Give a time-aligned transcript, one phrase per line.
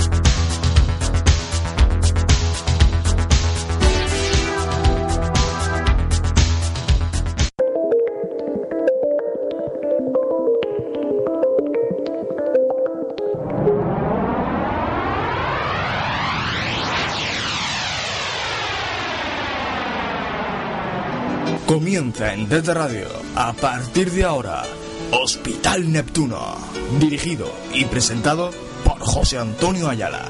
[21.71, 24.63] Comienza en Tete Radio, a partir de ahora,
[25.23, 26.57] Hospital Neptuno,
[26.99, 28.51] dirigido y presentado
[28.83, 30.27] por José Antonio Ayala.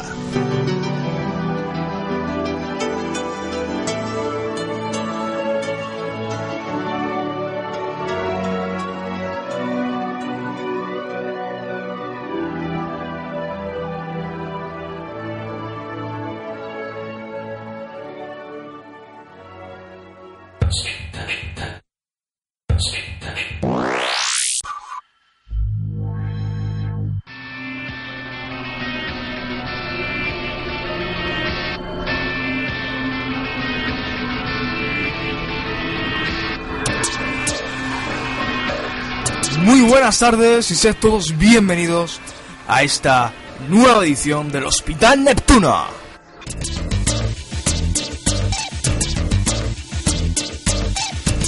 [40.22, 42.19] Tardes y sed todos bienvenidos
[42.67, 43.33] a esta
[43.69, 45.83] nueva edición del Hospital Neptuno.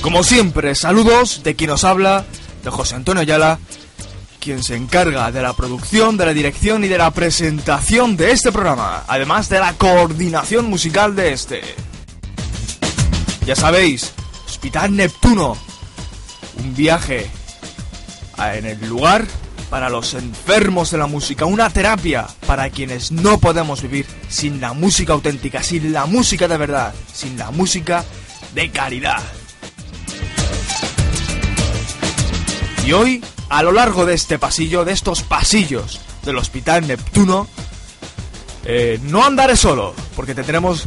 [0.01, 2.25] Como siempre, saludos de quien nos habla,
[2.63, 3.59] de José Antonio Ayala,
[4.39, 8.51] quien se encarga de la producción, de la dirección y de la presentación de este
[8.51, 11.61] programa, además de la coordinación musical de este.
[13.45, 14.13] Ya sabéis,
[14.47, 15.55] Hospital Neptuno,
[16.57, 17.29] un viaje
[18.37, 19.25] en el lugar
[19.69, 24.73] para los enfermos de la música, una terapia para quienes no podemos vivir sin la
[24.73, 28.05] música auténtica, sin la música de verdad, sin la música
[28.53, 29.21] de calidad.
[32.85, 37.47] Y hoy, a lo largo de este pasillo, de estos pasillos del Hospital Neptuno,
[38.65, 40.85] eh, no andaré solo, porque tendremos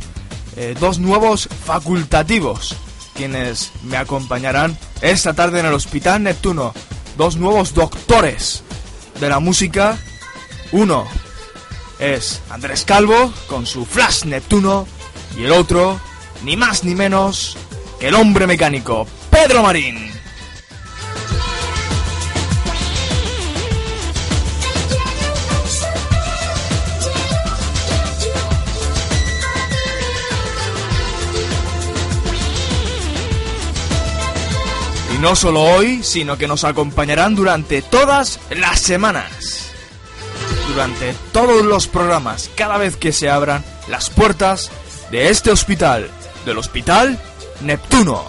[0.56, 2.77] eh, dos nuevos facultativos,
[3.15, 6.73] quienes me acompañarán esta tarde en el Hospital Neptuno.
[7.16, 8.62] Dos nuevos doctores
[9.21, 9.99] de la música.
[10.72, 11.06] Uno
[11.99, 14.87] es Andrés Calvo con su Flash Neptuno
[15.37, 15.99] y el otro,
[16.44, 17.56] ni más ni menos
[17.99, 20.16] que el hombre mecánico, Pedro Marín.
[35.16, 39.71] Y no solo hoy, sino que nos acompañarán durante todas las semanas.
[40.69, 44.71] Durante todos los programas, cada vez que se abran las puertas
[45.10, 46.10] de este hospital,
[46.44, 47.19] del Hospital
[47.62, 48.26] Neptuno.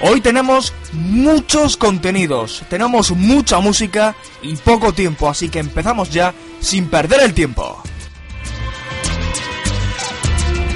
[0.00, 6.88] Hoy tenemos muchos contenidos, tenemos mucha música y poco tiempo, así que empezamos ya sin
[6.88, 7.80] perder el tiempo.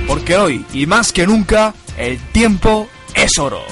[0.06, 3.62] Porque hoy, y más que nunca, el tiempo es oro.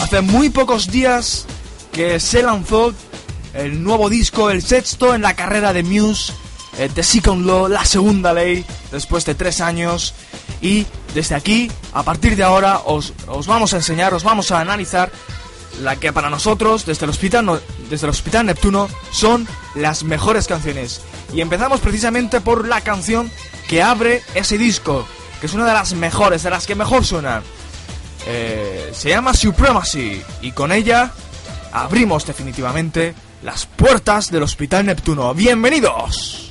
[0.00, 1.46] Hace muy pocos días
[1.92, 2.92] que se lanzó
[3.54, 6.32] el nuevo disco, el sexto en la carrera de Muse,
[6.78, 10.14] eh, The Second Law, la segunda ley, después de tres años.
[10.60, 14.60] Y desde aquí, a partir de ahora, os, os vamos a enseñar, os vamos a
[14.60, 15.10] analizar
[15.80, 17.60] la que para nosotros, desde el, hospital,
[17.90, 21.00] desde el Hospital Neptuno, son las mejores canciones.
[21.32, 23.30] Y empezamos precisamente por la canción
[23.68, 25.06] que abre ese disco,
[25.40, 27.42] que es una de las mejores, de las que mejor suenan.
[28.26, 31.12] Eh, se llama Supremacy, y con ella
[31.72, 35.34] abrimos definitivamente las puertas del Hospital Neptuno.
[35.34, 36.43] ¡Bienvenidos!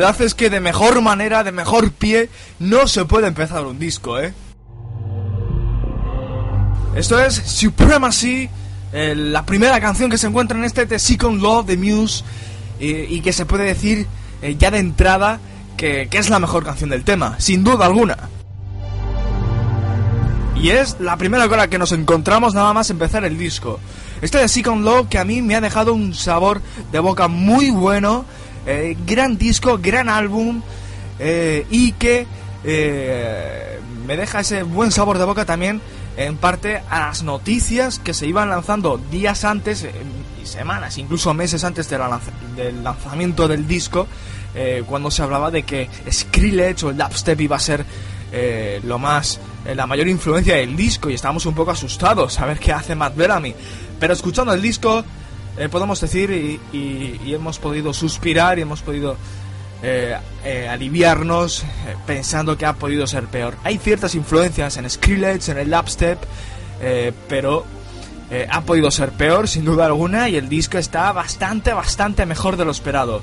[0.00, 4.18] Verdad es que de mejor manera, de mejor pie, no se puede empezar un disco,
[4.18, 4.32] ¿eh?
[6.94, 8.48] Esto es Supremacy,
[8.92, 12.24] eh, la primera canción que se encuentra en este The Second Law de Muse
[12.80, 14.06] eh, y que se puede decir
[14.40, 15.38] eh, ya de entrada
[15.76, 18.16] que, que es la mejor canción del tema, sin duda alguna.
[20.56, 23.80] Y es la primera la que nos encontramos nada más empezar el disco.
[24.22, 27.70] Este de Second Law que a mí me ha dejado un sabor de boca muy
[27.70, 28.24] bueno
[28.66, 30.62] eh, gran disco, gran álbum
[31.18, 32.26] eh, y que
[32.64, 35.80] eh, me deja ese buen sabor de boca también
[36.16, 39.86] en parte a las noticias que se iban lanzando días antes
[40.42, 44.06] y semanas, incluso meses antes del lanzamiento del disco,
[44.86, 47.86] cuando se hablaba de que Skrillex o el dubstep iba a ser
[48.82, 52.72] lo más, la mayor influencia del disco y estábamos un poco asustados a ver qué
[52.72, 53.54] hace Matt Bellamy.
[53.98, 55.04] Pero escuchando el disco
[55.58, 59.16] eh, podemos decir y, hemos podido suspirar y hemos podido
[59.82, 61.64] eh, eh, aliviarnos
[62.06, 63.54] pensando que ha podido ser peor.
[63.64, 66.18] Hay ciertas influencias en Skrillex, en el dubstep,
[67.28, 67.66] pero
[68.48, 72.64] ha podido ser peor sin duda alguna y el disco está bastante, bastante mejor de
[72.64, 73.22] lo esperado.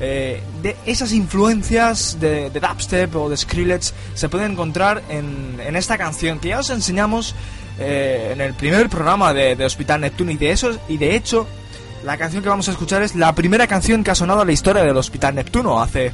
[0.00, 5.96] de esas influencias de, de, dubstep o de Skrillex se pueden encontrar en, en esta
[5.96, 7.36] canción que ya os enseñamos
[7.78, 11.46] en el primer programa de, de Hospital Neptune y de, eso, y de hecho
[12.04, 14.52] La canción que vamos a escuchar es la primera canción que ha sonado a la
[14.52, 16.12] historia del Hospital Neptuno hace,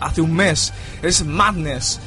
[0.00, 0.72] hace un mes.
[1.02, 2.00] Es Madness.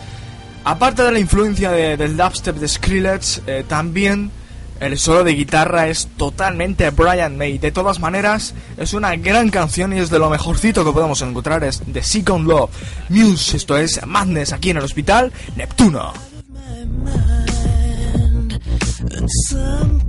[0.63, 4.31] Aparte de la influencia del dubstep de Skrillex, eh, también
[4.79, 7.57] el solo de guitarra es totalmente Brian May.
[7.57, 11.63] De todas maneras, es una gran canción y es de lo mejorcito que podemos encontrar.
[11.63, 12.71] Es The Second Love
[13.09, 13.57] Muse.
[13.57, 16.32] Esto es Madness aquí en el Hospital Neptuno.
[19.25, 20.01] Some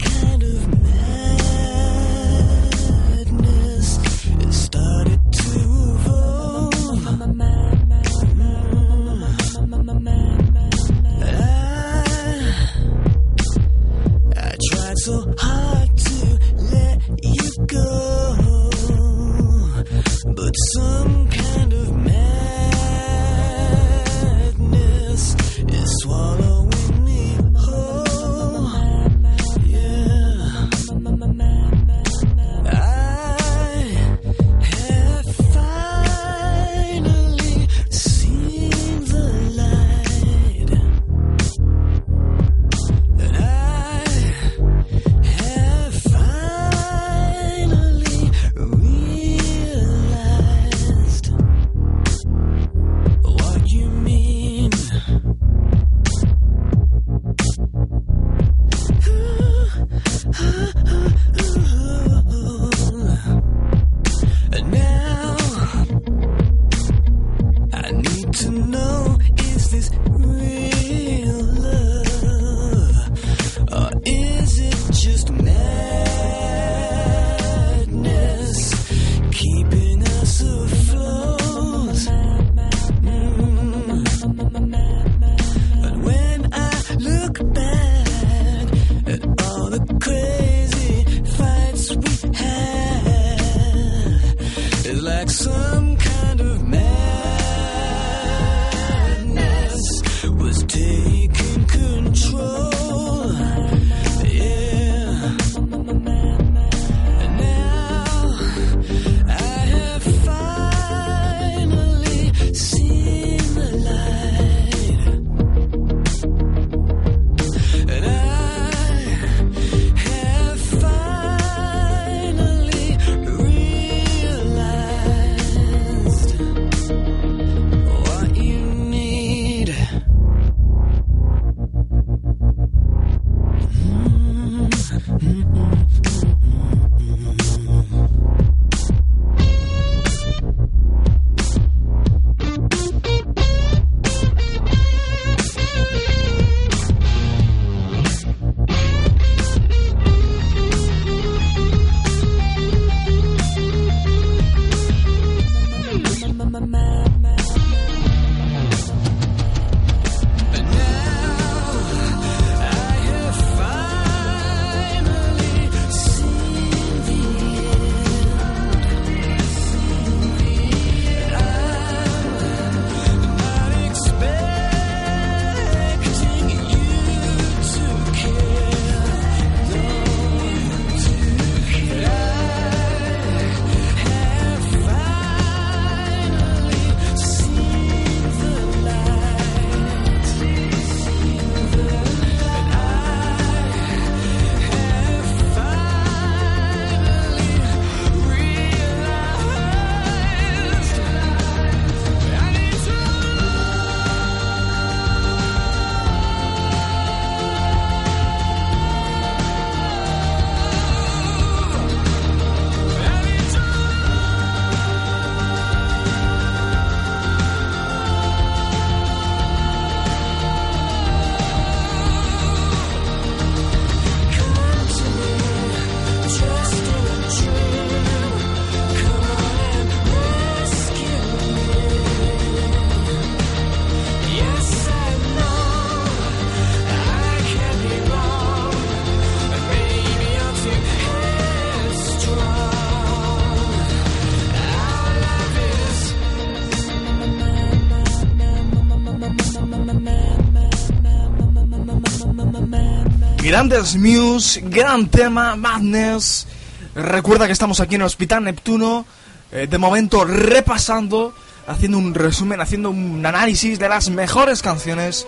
[253.54, 256.48] Grandes Muse, gran tema, Madness.
[256.96, 259.06] Recuerda que estamos aquí en el Hospital Neptuno,
[259.52, 261.32] eh, de momento repasando,
[261.68, 265.24] haciendo un resumen, haciendo un análisis de las mejores canciones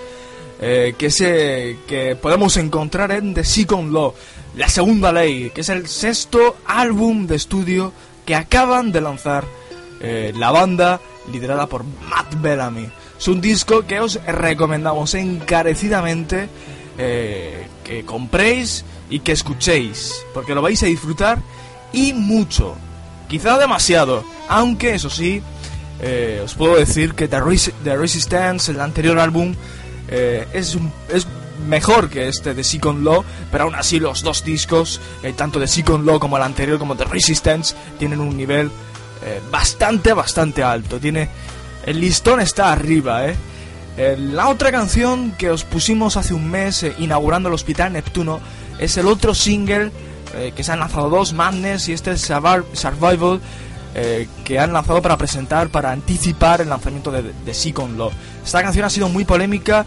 [0.61, 4.13] eh, que, se, que podemos encontrar en The Second Law,
[4.57, 7.93] la segunda ley, que es el sexto álbum de estudio
[8.25, 9.45] que acaban de lanzar
[10.01, 11.01] eh, la banda
[11.33, 12.89] liderada por Matt Bellamy.
[13.21, 16.49] Es un disco que os recomendamos encarecidamente
[17.87, 21.39] que compréis y que escuchéis, porque lo vais a disfrutar
[21.93, 22.75] y mucho,
[23.29, 25.41] quizá demasiado, aunque eso sí,
[26.01, 27.41] eh, os puedo decir que The,
[27.97, 29.55] Resistance, el anterior álbum,
[30.09, 30.77] eh, es,
[31.13, 31.27] es
[31.69, 35.01] mejor que este de Second Law, pero aún así los dos discos,
[35.37, 38.71] tanto de Second Law como el anterior, como The Resistance, tienen un nivel
[39.51, 41.01] bastante, bastante alto.
[41.01, 41.29] Tiene
[41.87, 43.37] el listón está arriba, ¿eh?
[43.97, 44.17] ¿Eh?
[44.19, 48.41] La otra canción que os pusimos hace un mes eh, inaugurando el Hospital Neptuno
[48.79, 49.91] es el otro single
[50.35, 53.41] eh, que se han lanzado dos, Madness y este es Survival,
[54.45, 58.11] que han lanzado para presentar, para anticipar el lanzamiento de, de Second Law.
[58.45, 59.87] Esta canción ha sido muy polémica,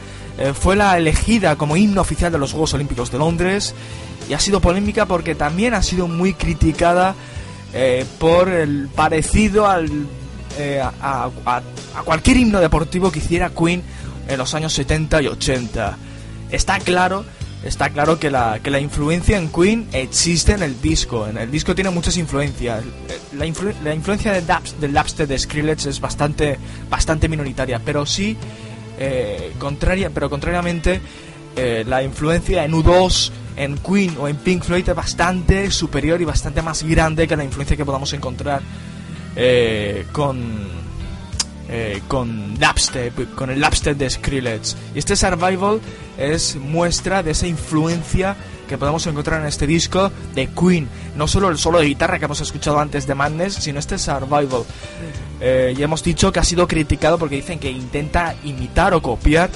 [0.60, 3.76] fue la elegida como himno oficial de los Juegos Olímpicos de Londres
[4.28, 7.14] y ha sido polémica porque también ha sido muy criticada
[8.18, 10.08] por el parecido al
[10.92, 11.30] a,
[12.04, 13.84] cualquier himno deportivo que hiciera Queen
[14.30, 15.98] en los años 70 y 80.
[16.52, 17.26] Está claro,
[17.64, 21.28] está claro que la, que la influencia en Queen existe en el disco.
[21.28, 22.84] En el disco tiene muchas influencias.
[23.34, 24.44] La, influencia de
[24.80, 26.58] del dubstep de Skrillex es bastante,
[26.90, 28.38] bastante minoritaria, pero sí,
[28.98, 31.02] eh, contraria, pero contrariamente,
[31.56, 36.26] eh, la influencia en U2 en Queen o en Pink Floyd es bastante superior y
[36.26, 38.62] bastante más grande que la influencia que podamos encontrar
[39.36, 40.89] eh, con
[41.70, 42.58] eh, con
[43.36, 44.76] con el Lapstep de Skrillex.
[44.96, 45.80] Y este Survival
[46.18, 48.36] es muestra de esa influencia
[48.68, 50.88] que podemos encontrar en este disco de Queen.
[51.16, 54.64] No solo el solo de guitarra que hemos escuchado antes de Madness, sino este Survival.
[55.42, 59.50] Eh, ya hemos dicho que ha sido criticado porque dicen que intenta imitar o copiar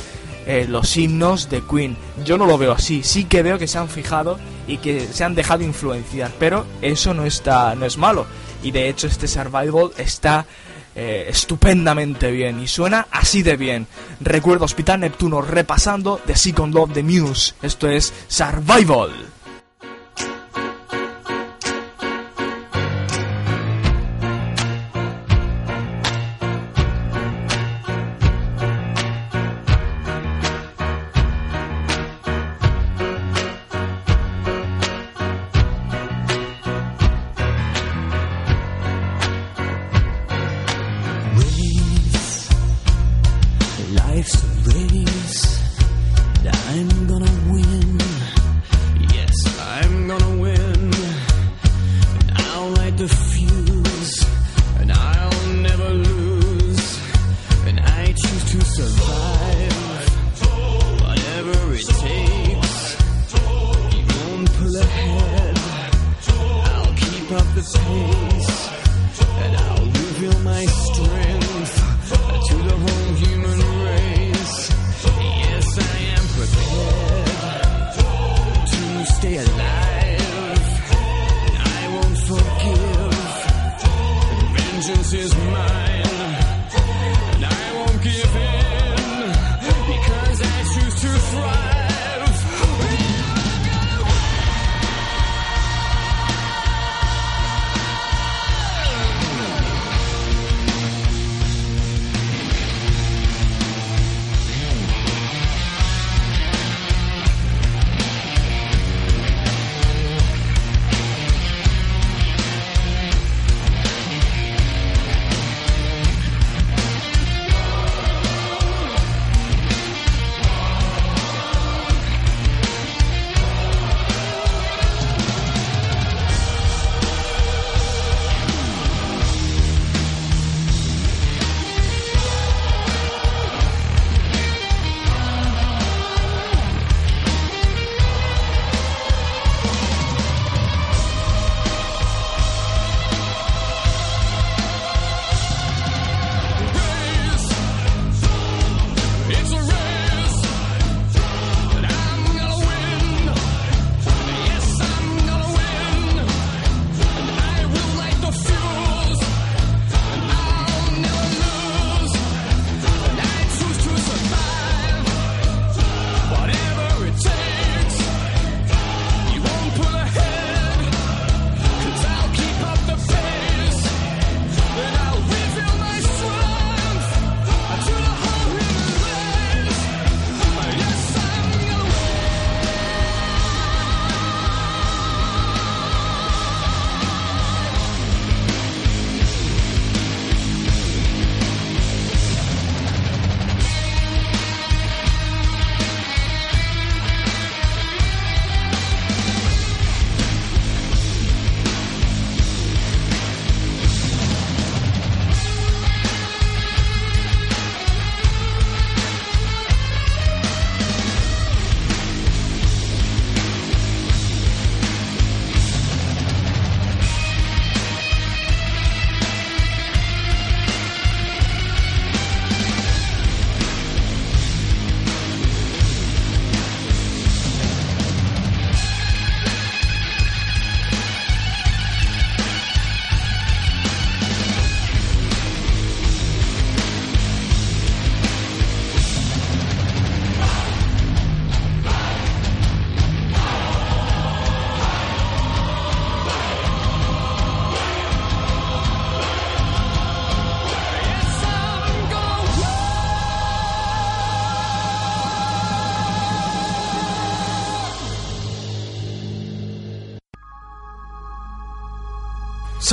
[0.46, 1.98] eh, los himnos de Queen.
[2.26, 3.04] Yo no lo veo así.
[3.04, 7.14] Sí que veo que se han fijado y que se han dejado influenciar, pero eso
[7.14, 8.26] no está, no es malo
[8.64, 10.46] y de hecho este Survival está
[10.96, 13.88] eh, estupendamente bien y suena así de bien.
[14.20, 17.54] Recuerdo Hospital Neptuno repasando The Second Love de Muse.
[17.62, 19.33] Esto es Survival.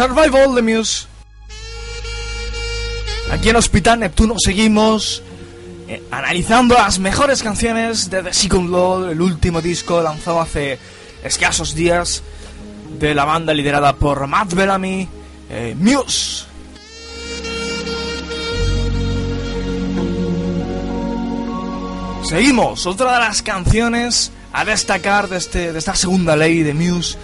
[0.00, 1.06] Survival the Muse.
[3.30, 5.22] Aquí en Hospital Neptuno seguimos
[5.88, 10.78] eh, analizando las mejores canciones de The Second Law, el último disco lanzado hace
[11.22, 12.22] escasos días
[12.98, 15.06] de la banda liderada por Matt Bellamy,
[15.50, 16.46] eh, Muse.
[22.26, 27.18] Seguimos, otra de las canciones a destacar de, este, de esta segunda ley de Muse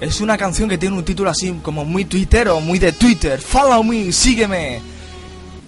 [0.00, 2.06] es una canción que tiene un título así como muy
[2.48, 3.40] o muy de Twitter.
[3.40, 4.80] Follow me, sígueme.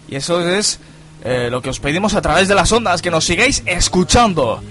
[0.08, 0.78] Y eso es
[1.24, 4.62] eh, lo que os pedimos a través de las ondas, que nos sigáis escuchando.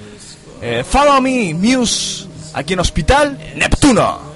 [0.62, 4.29] Eh, follow me, Muse, aquí en Hospital Neptuno.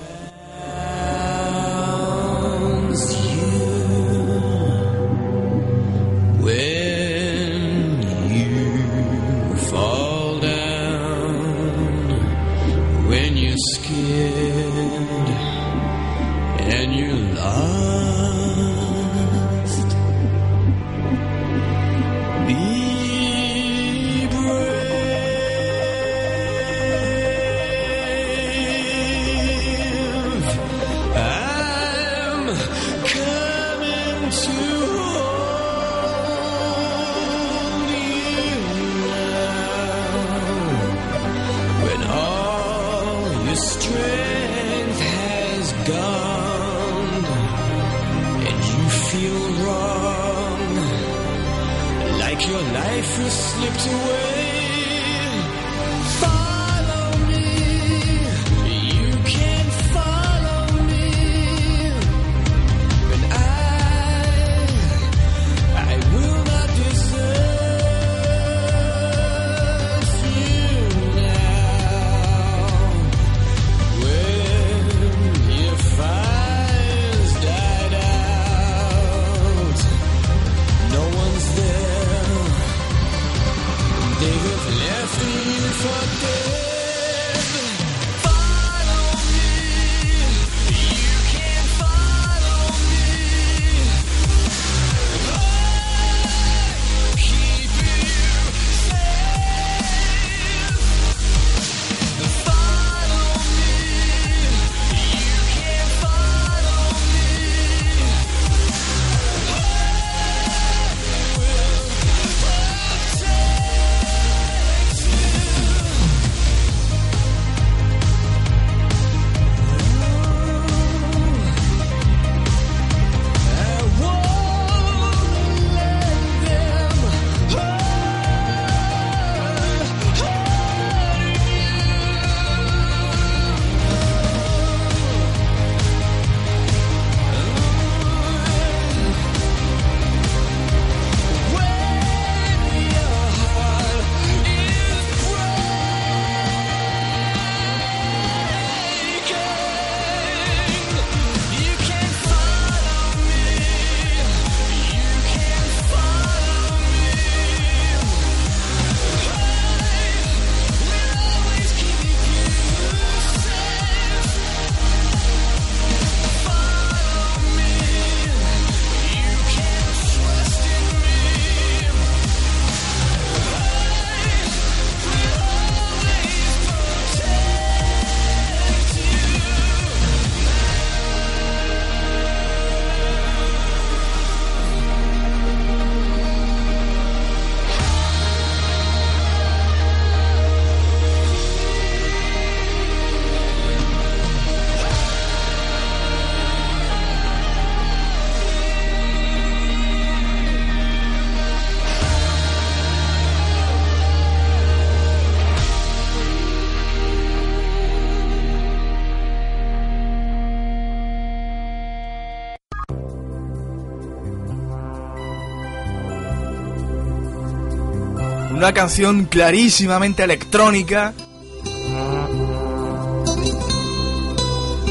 [218.63, 221.13] Una canción clarísimamente electrónica.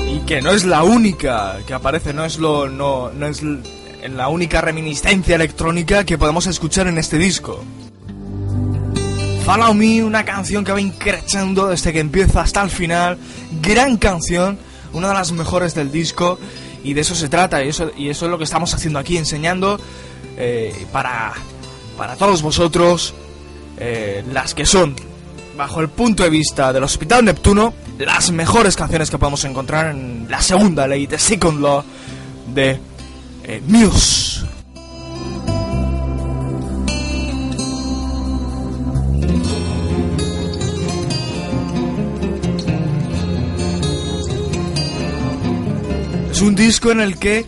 [0.07, 2.69] Y que no es la única que aparece, no es lo.
[2.69, 7.65] no, no es la única reminiscencia electrónica que podemos escuchar en este disco.
[9.47, 13.17] Follow Me, una canción que va increchando desde que empieza hasta el final.
[13.63, 14.59] Gran canción,
[14.93, 16.39] una de las mejores del disco.
[16.85, 19.17] Y de eso se trata, y eso, y eso es lo que estamos haciendo aquí,
[19.17, 19.81] enseñando
[20.37, 21.33] eh, para,
[21.97, 23.15] para todos vosotros
[23.85, 24.95] eh, las que son,
[25.57, 30.29] bajo el punto de vista del Hospital Neptuno, las mejores canciones que podemos encontrar en
[30.31, 31.83] la segunda ley de Second Law
[32.55, 32.79] de
[33.43, 34.47] eh, Muse.
[46.31, 47.45] Es un disco en el que,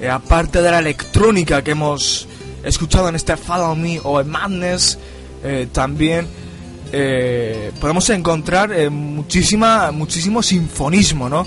[0.00, 2.28] eh, aparte de la electrónica que hemos
[2.62, 4.98] escuchado en este Follow Me o en Madness,
[5.44, 6.26] eh, también
[6.90, 11.46] eh, podemos encontrar eh, muchísima, muchísimo sinfonismo, ¿no?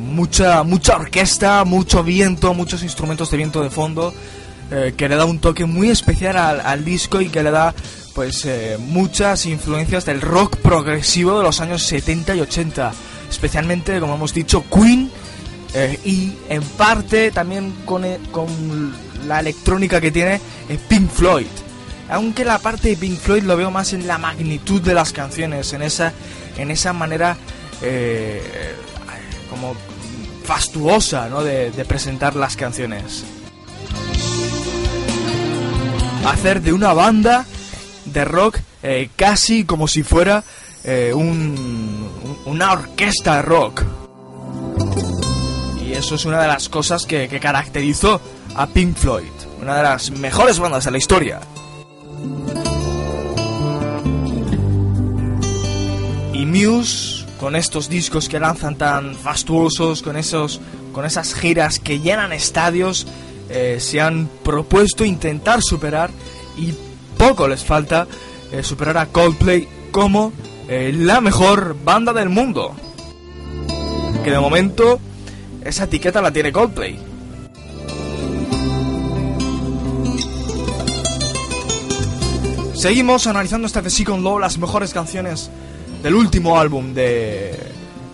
[0.00, 4.14] Mucha, mucha orquesta, mucho viento, muchos instrumentos de viento de fondo,
[4.96, 7.74] que le da un toque muy especial al, al disco y que le da
[8.14, 8.48] pues
[8.78, 12.92] muchas influencias del rock progresivo de los años 70 y 80,
[13.28, 15.10] especialmente, como hemos dicho, Queen
[16.06, 18.94] y en parte también con, con
[19.28, 20.40] la electrónica que tiene
[20.88, 21.48] Pink Floyd.
[22.10, 25.72] Aunque la parte de Pink Floyd lo veo más en la magnitud de las canciones,
[25.72, 26.12] en esa,
[26.56, 27.36] en esa manera
[27.82, 28.74] eh,
[29.48, 29.74] como
[30.44, 31.42] fastuosa ¿no?
[31.44, 33.24] de, de presentar las canciones.
[36.26, 37.46] Hacer de una banda
[38.06, 40.42] de rock eh, casi como si fuera
[40.84, 43.82] eh, un- un- una orquesta de rock.
[45.84, 48.20] Y eso es una de las cosas que caracterizó
[48.54, 49.30] a Pink Floyd,
[49.62, 51.40] una de las mejores bandas de la historia.
[56.40, 60.58] Y Muse, con estos discos que lanzan tan fastuosos, con, esos,
[60.90, 63.06] con esas giras que llenan estadios,
[63.50, 66.08] eh, se han propuesto intentar superar
[66.56, 66.72] y
[67.18, 68.06] poco les falta
[68.52, 70.32] eh, superar a Coldplay como
[70.66, 72.74] eh, la mejor banda del mundo.
[74.24, 74.98] Que de momento
[75.62, 76.98] esa etiqueta la tiene Coldplay.
[82.72, 85.50] Seguimos analizando este The Second Law, las mejores canciones
[86.02, 87.58] del último álbum de,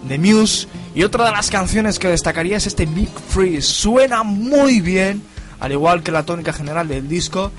[0.08, 0.68] de Muse.
[0.94, 3.62] Y otra de las canciones que destacaría es este Big Freeze.
[3.62, 5.22] Suena muy bien,
[5.60, 7.52] al igual que la tónica general del disco,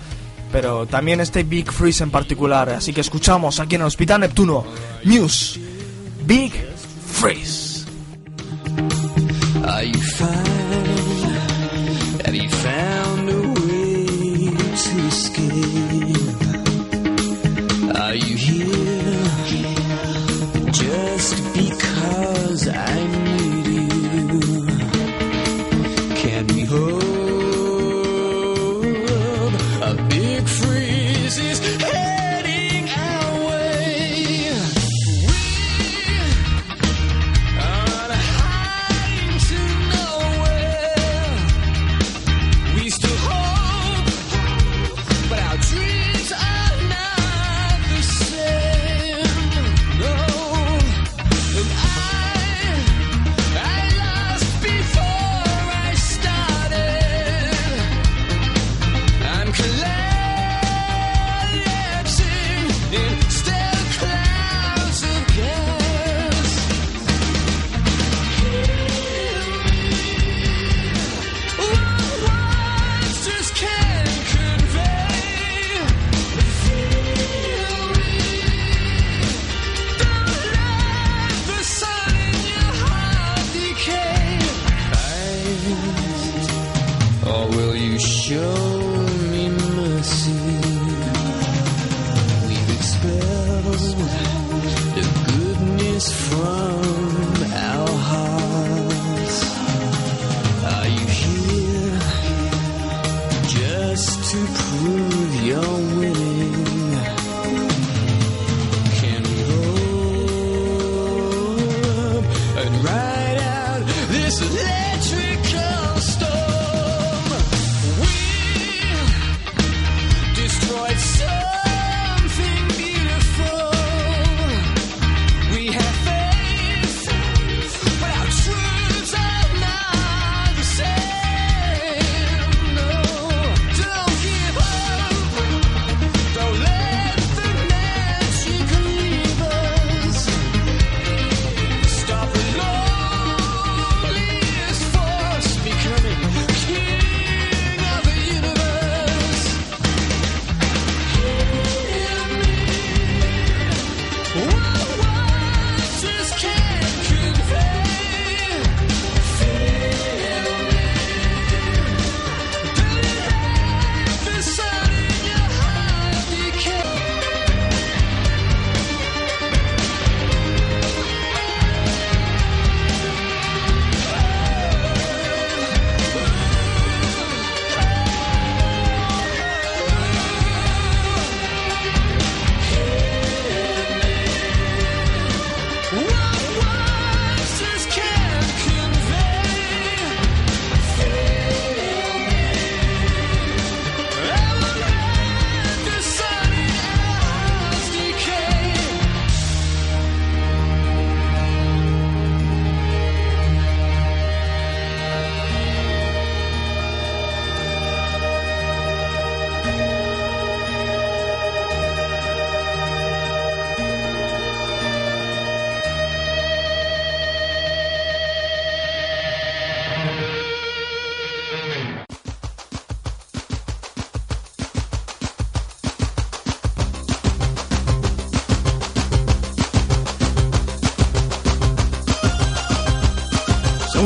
[0.52, 2.70] pero también este Big Freeze en particular.
[2.70, 4.66] Así que escuchamos aquí en el Hospital Neptuno,
[5.04, 5.60] Muse,
[6.26, 6.54] Big
[7.14, 7.86] Freeze.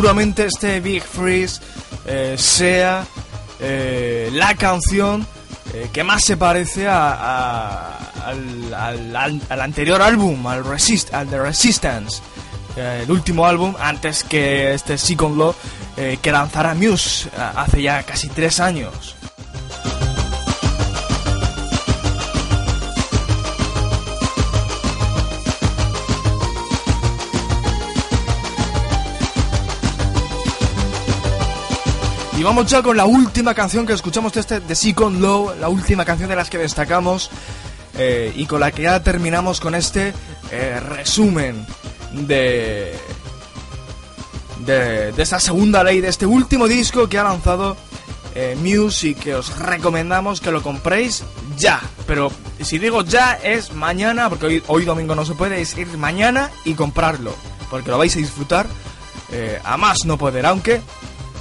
[0.01, 1.61] Seguramente este Big Freeze
[2.07, 3.05] eh, sea
[3.59, 5.27] eh, la canción
[5.75, 12.19] eh, que más se parece a, al, anterior álbum, al, Resist, al The Resistance,
[12.77, 15.53] el último álbum antes que este Second Law
[15.95, 19.15] que lanzara Muse hace ya casi tres años.
[32.41, 35.69] Y vamos ya con la última canción que escuchamos de este de Second Low, la
[35.69, 37.29] última canción de las que destacamos
[37.95, 40.11] eh, y con la que ya terminamos con este
[40.49, 41.63] eh, resumen
[42.13, 42.97] de,
[44.65, 47.77] de de esta segunda ley de este último disco que ha lanzado
[48.33, 51.23] eh, Muse y que os recomendamos que lo compréis
[51.59, 51.79] ya.
[52.07, 56.49] Pero si digo ya es mañana, porque hoy, domingo no se puede, es ir mañana
[56.65, 57.35] y comprarlo,
[57.69, 58.65] porque lo vais a disfrutar
[59.31, 60.81] eh, a más no poder, aunque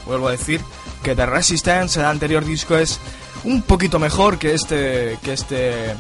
[0.05, 0.61] vuelvo a decir
[1.03, 3.01] que The Resistance, el anterior disco, es
[3.45, 5.95] un poquito mejor que este, que este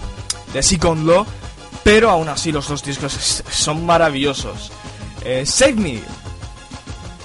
[0.52, 1.26] de Second Law,
[1.82, 4.70] pero aún así los dos discos son maravillosos.
[5.24, 6.00] Eh, Save Me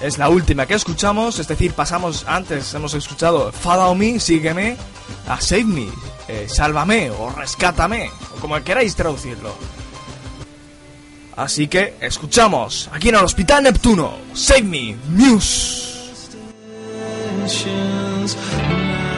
[0.00, 4.76] es la última que escuchamos, es decir, pasamos antes, hemos escuchado Follow Me, sígueme,
[5.26, 5.88] a Save Me,
[6.28, 9.54] eh, sálvame o rescátame, o como queráis traducirlo.
[11.36, 15.95] Así que escuchamos aquí en el Hospital Neptuno, Save Me, Muse.
[17.36, 19.15] intentions.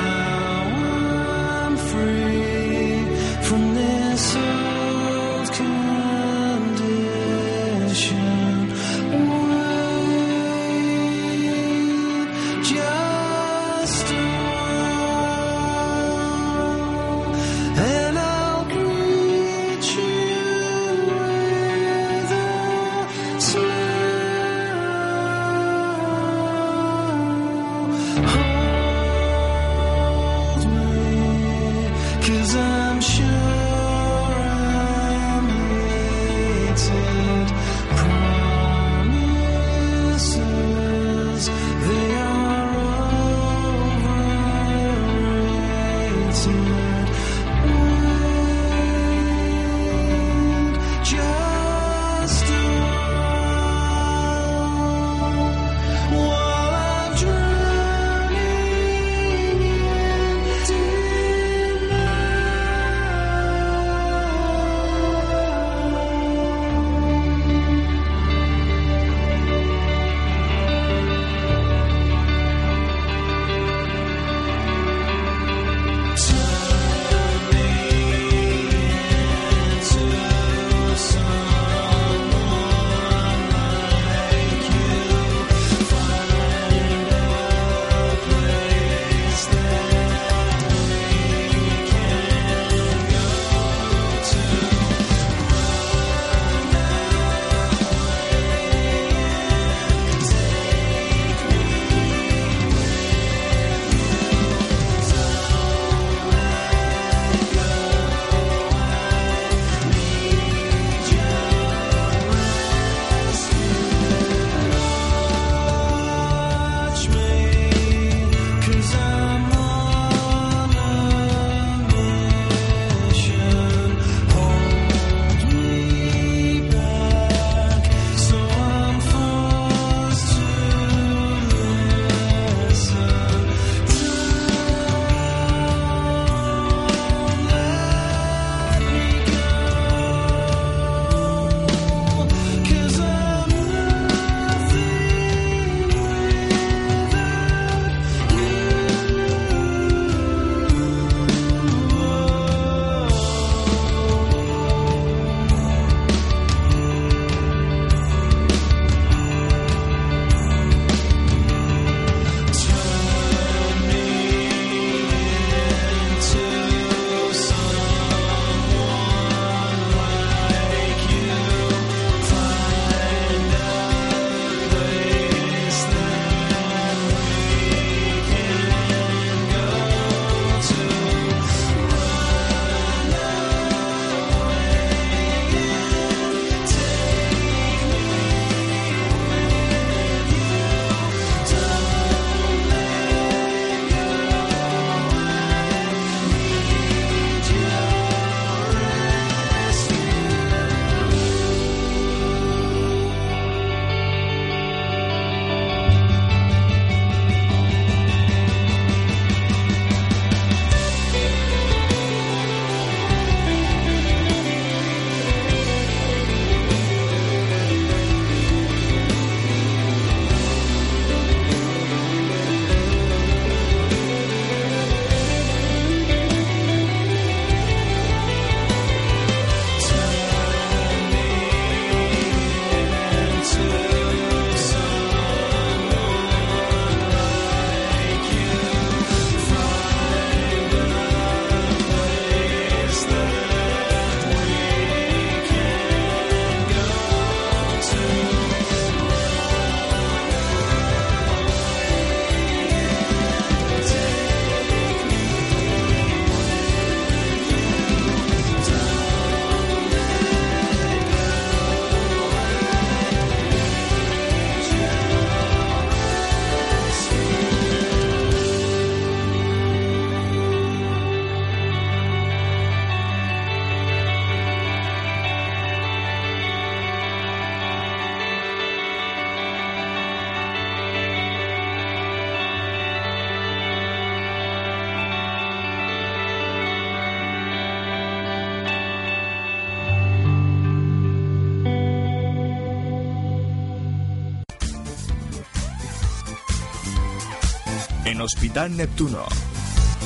[298.18, 299.24] En Hospital Neptuno,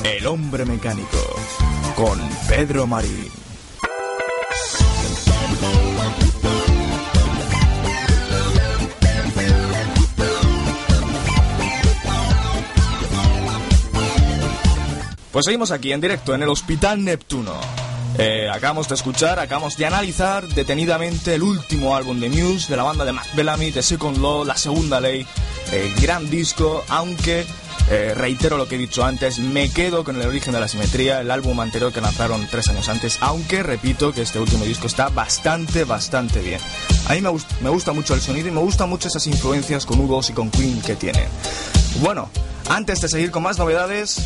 [0.03, 1.17] El hombre mecánico,
[1.95, 3.27] con Pedro Marín.
[15.31, 17.55] Pues seguimos aquí en directo en el Hospital Neptuno.
[18.19, 22.83] Eh, acabamos de escuchar, acabamos de analizar detenidamente el último álbum de Muse de la
[22.83, 25.25] banda de Matt Bellamy, The Second Law, La Segunda Ley,
[25.71, 27.47] eh, gran disco, aunque
[27.89, 31.19] eh, reitero lo que he dicho antes, me quedo con el origen de la simetría,
[31.21, 35.09] el álbum anterior que lanzaron tres años antes, aunque repito que este último disco está
[35.09, 36.59] bastante, bastante bien.
[37.07, 39.85] A mí me, gust- me gusta mucho el sonido y me gustan mucho esas influencias
[39.85, 41.27] con U2 y con Queen que tiene.
[42.01, 42.29] Bueno,
[42.69, 44.17] antes de seguir con más novedades,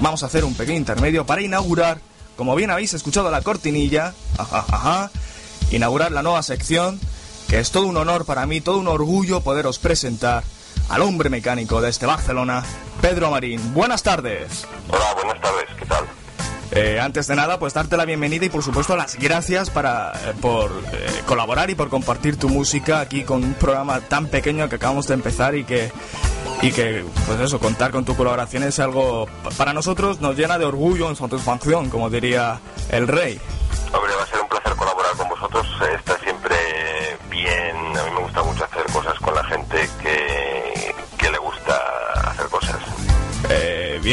[0.00, 1.98] vamos a hacer un pequeño intermedio para inaugurar,
[2.36, 5.10] como bien habéis escuchado la cortinilla, ajá, ajá,
[5.70, 6.98] inaugurar la nueva sección,
[7.48, 10.42] que es todo un honor para mí, todo un orgullo poderos presentar
[10.88, 12.62] al hombre mecánico de este Barcelona,
[13.00, 13.72] Pedro Marín.
[13.74, 14.66] Buenas tardes.
[14.88, 16.04] Hola, buenas tardes, ¿qué tal?
[16.74, 20.32] Eh, antes de nada, pues darte la bienvenida y por supuesto las gracias para, eh,
[20.40, 24.76] por eh, colaborar y por compartir tu música aquí con un programa tan pequeño que
[24.76, 25.92] acabamos de empezar y que,
[26.62, 30.56] y que pues eso, contar con tu colaboración es algo, pa- para nosotros nos llena
[30.58, 32.58] de orgullo en satisfacción, como diría
[32.88, 33.38] el rey.
[33.92, 36.56] Hombre, va a ser un placer colaborar con vosotros, eh, está siempre
[37.28, 39.90] bien, a mí me gusta mucho hacer cosas con la gente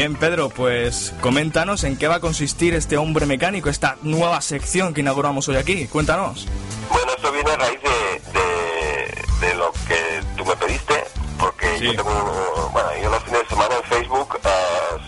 [0.00, 4.94] bien, Pedro, pues coméntanos en qué va a consistir este hombre mecánico, esta nueva sección
[4.94, 5.86] que inauguramos hoy aquí.
[5.88, 6.46] Cuéntanos.
[6.90, 11.04] Bueno, esto viene a raíz de, de, de lo que tú me pediste,
[11.38, 11.84] porque Sí.
[11.84, 14.48] yo tengo, bueno, yo los fines de semana en Facebook eh,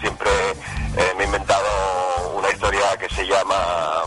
[0.03, 0.29] siempre
[0.99, 1.65] eh, me he inventado
[2.37, 4.02] una historia que se llama,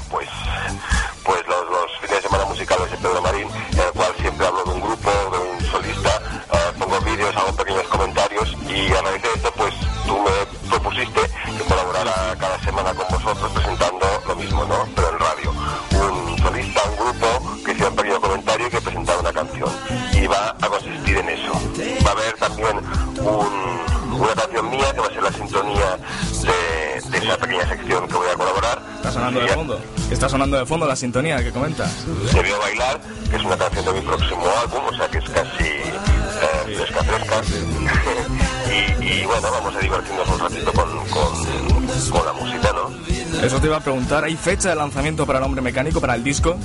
[29.31, 30.13] sonando de.
[30.13, 31.91] Está sonando de fondo la sintonía que comentas.
[32.31, 35.29] te veo bailar, que es una canción de mi próximo álbum, o sea que es
[35.29, 37.41] casi eh, fresca, fresca.
[39.01, 43.45] y, y bueno, vamos a divertirnos un ratito con, con, con la música, ¿no?
[43.45, 46.23] Eso te iba a preguntar, ¿hay fecha de lanzamiento para el hombre mecánico, para el
[46.23, 46.57] disco?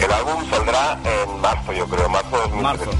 [0.00, 2.62] El álbum saldrá en marzo, yo creo, marzo de 2013.
[2.62, 2.90] Marzo.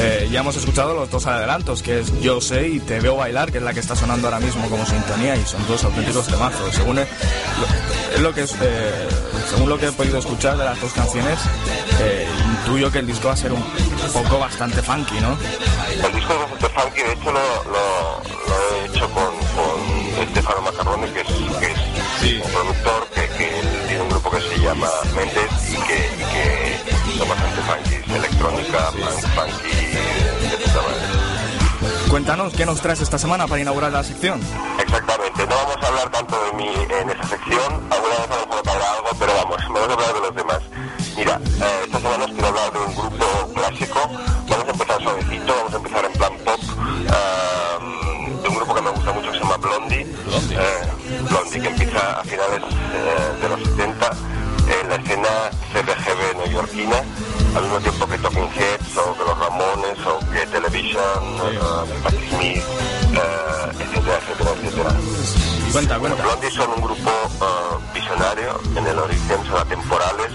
[0.00, 3.50] Eh, ya hemos escuchado los dos adelantos, que es Yo sé y Te veo bailar,
[3.50, 6.72] que es la que está sonando ahora mismo como sintonía, y son dos auténticos temazos.
[6.74, 7.00] Según,
[8.18, 9.08] es lo que es, eh,
[9.48, 11.38] según lo que he podido escuchar de las dos canciones,
[12.00, 12.26] eh,
[12.64, 13.62] intuyo que el disco va a ser un
[14.12, 15.36] poco bastante funky, ¿no?
[16.04, 20.60] El disco es bastante funky, de hecho lo, lo, lo he hecho con, con Estefano
[20.62, 21.78] Macarrone, que es, que es
[22.20, 22.40] Sí.
[22.44, 23.28] un productor que,
[23.86, 28.16] tiene un grupo que se llama Méndez y que, y que son bastante funky, es
[28.16, 32.08] electrónica, funky, de puta madre.
[32.10, 34.40] Cuéntanos, ¿qué nos traes esta semana para inaugurar la sección?
[34.80, 38.62] Exactamente, no vamos a hablar tanto de mí en sección, alguna vez a lo mejor
[38.64, 40.60] caerá algo, pero vamos, vamos a hablar de los demás.
[41.16, 44.00] Mira, eh, esta semana os quiero hablar de un grupo clásico,
[44.48, 46.60] vamos a empezar suavecito, vamos a empezar en plan pop,
[47.10, 47.78] ah,
[48.42, 50.06] de un grupo que me gusta mucho que se llama Blondie,
[50.50, 50.82] Eh,
[51.28, 54.10] Blondie que empieza a finales eh, de los 70
[54.80, 55.28] en la escena
[55.72, 57.02] CBGB neoyorquina,
[57.54, 58.54] al mismo tiempo que Talking los
[59.62, 61.02] Ramones o que Television,
[61.50, 61.58] eh,
[62.02, 62.62] Patti Smith,
[63.12, 64.90] eh, etcétera, etcétera, etcétera.
[65.72, 66.22] Cuenta, cuenta.
[66.22, 67.44] Blondie son un grupo eh,
[67.94, 70.30] visionario en el origen, son atemporales.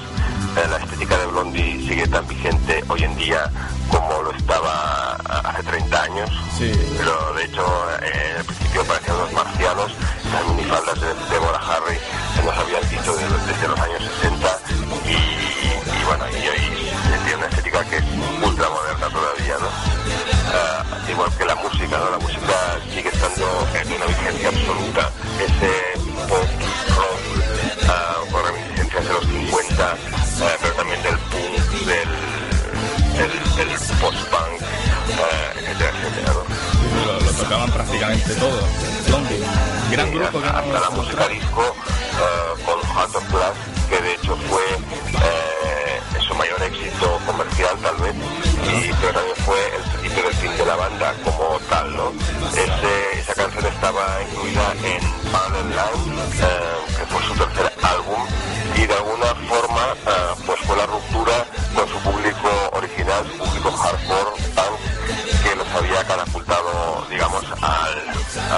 [0.57, 3.49] Eh, la estética de Blondie sigue tan vigente hoy en día
[3.89, 6.29] como lo estaba hace 30 años.
[6.57, 6.71] Sí.
[6.97, 7.65] Pero de hecho,
[8.01, 9.91] eh, al principio parecían los marcianos,
[10.33, 11.97] las minifaldas de Deborah Harry
[12.35, 14.59] se nos habían de- desde los años 60
[15.05, 16.72] y, y bueno, y hoy
[20.55, 22.09] Ah, igual que la música, ¿no?
[22.11, 25.09] La música sigue estando en una vigencia absoluta.
[25.39, 26.47] Ese pop
[26.97, 27.21] rock
[27.89, 29.95] ah, con reminiscencias de los 50, ah,
[30.61, 32.09] pero también del punk, del,
[33.17, 34.61] del, del post-punk,
[35.55, 37.05] etcétera, etcétera, ¿no?
[37.05, 38.61] Lo, lo tocaban prácticamente todo.
[39.91, 41.75] Gran Sí, grupo hasta la música disco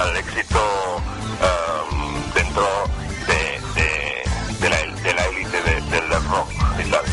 [0.02, 0.60] al, éxito
[1.40, 2.66] em, dentro
[3.26, 4.24] de, de,
[4.60, 7.04] de la, de la élite de- del rock y tal.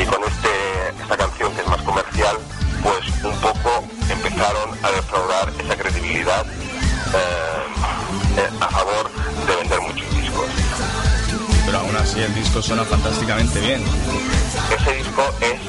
[0.00, 2.36] Y con este, esta canción que es más comercial,
[2.82, 9.10] pues un poco empezaron a defraudar esa credibilidad eh, eh, a favor
[9.46, 10.46] de vender muchos discos.
[11.66, 13.84] Pero aún así el disco suena fantásticamente bien.
[14.76, 15.60] Ese disco es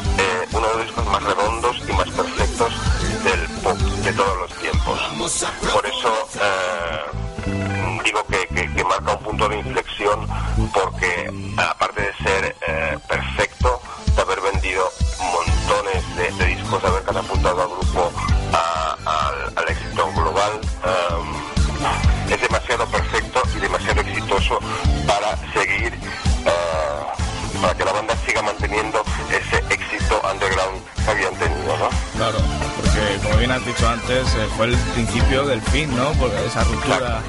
[35.73, 36.11] fin, ¿no?
[36.13, 37.19] Por esa ruptura.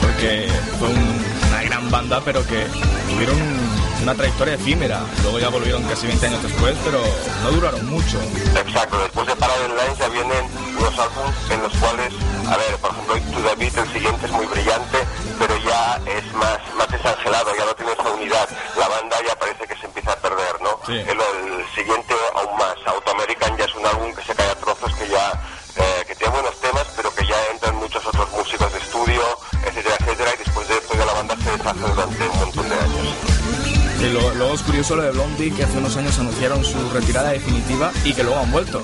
[0.00, 0.48] Porque
[0.78, 2.66] fue un- una gran banda, pero que
[3.10, 3.36] tuvieron
[4.02, 5.00] una trayectoria efímera.
[5.22, 7.00] Luego ya volvieron casi 20 años después, pero
[7.42, 8.18] no duraron mucho.
[8.56, 10.44] Exacto, después de Parallel Lines ya vienen
[10.78, 12.12] unos álbumes en los cuales,
[12.48, 14.98] a ver, por ejemplo, To The Beat, el siguiente es muy brillante,
[15.38, 17.63] pero ya es más, más desangelado, ya
[34.84, 38.38] curioso lo de Blondie, que hace unos años anunciaron su retirada definitiva y que luego
[38.38, 38.82] han vuelto.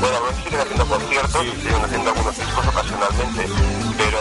[0.00, 3.46] Bueno, Blondie siguen haciendo conciertos, siguen haciendo algunos discos ocasionalmente,
[3.96, 4.18] pero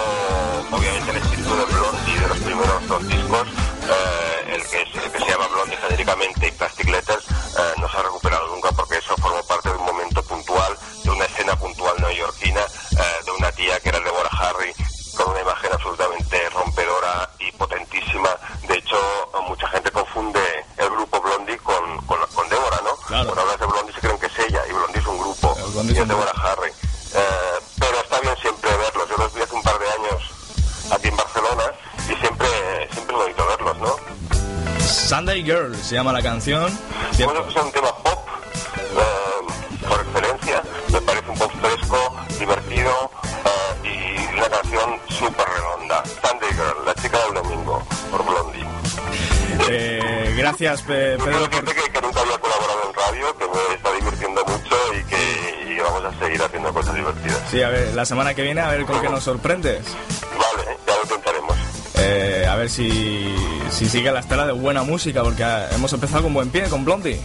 [0.70, 3.09] obviamente el espíritu de Blondie de los primeros dos
[34.90, 36.78] Sunday Girl se llama la canción.
[37.24, 38.28] Bueno, es un tema pop
[38.76, 40.64] eh, por excelencia.
[40.92, 43.12] Me parece un pop fresco, divertido
[43.84, 43.90] eh,
[44.32, 46.04] y una canción súper redonda.
[46.06, 48.66] Sunday Girl, la chica del domingo, por Blondie.
[49.70, 51.76] Eh, gracias, Pe- Yo Pedro, quiero por...
[51.76, 55.80] que, que nunca había colaborado en radio, que me está divirtiendo mucho y que y
[55.80, 57.40] vamos a seguir haciendo cosas divertidas.
[57.52, 59.82] Sí, a ver, la semana que viene a ver con qué nos sorprendes.
[62.50, 63.36] A ver si,
[63.70, 66.84] si sigue la estela de buena música, porque ah, hemos empezado con buen pie, con
[66.84, 67.22] Blondie.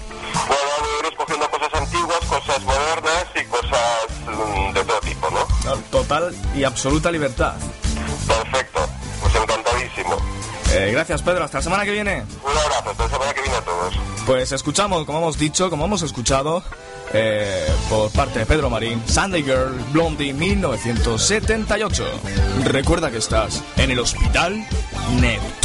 [0.46, 0.62] Bueno,
[1.00, 5.70] ir escogiendo cosas antiguas, cosas modernas y cosas mm, de todo tipo, ¿no?
[5.70, 7.54] No, Total y absoluta libertad.
[8.26, 8.86] Perfecto,
[9.22, 10.16] pues encantadísimo.
[10.72, 11.44] Eh, gracias, Pedro.
[11.44, 12.24] Hasta la semana que viene.
[12.42, 13.94] Un abrazo, hasta la semana que viene a todos.
[14.26, 16.62] Pues escuchamos, como hemos dicho, como hemos escuchado,
[17.12, 22.04] eh, por parte de Pedro Marín, Sunday Girl, Blondie 1978.
[22.64, 24.66] Recuerda que estás en el Hospital
[25.20, 25.63] Neptuno.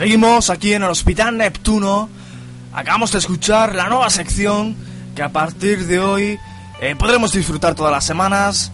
[0.00, 2.08] Seguimos aquí en el Hospital Neptuno.
[2.72, 4.74] Acabamos de escuchar la nueva sección
[5.14, 6.38] que a partir de hoy
[6.80, 8.72] eh, podremos disfrutar todas las semanas,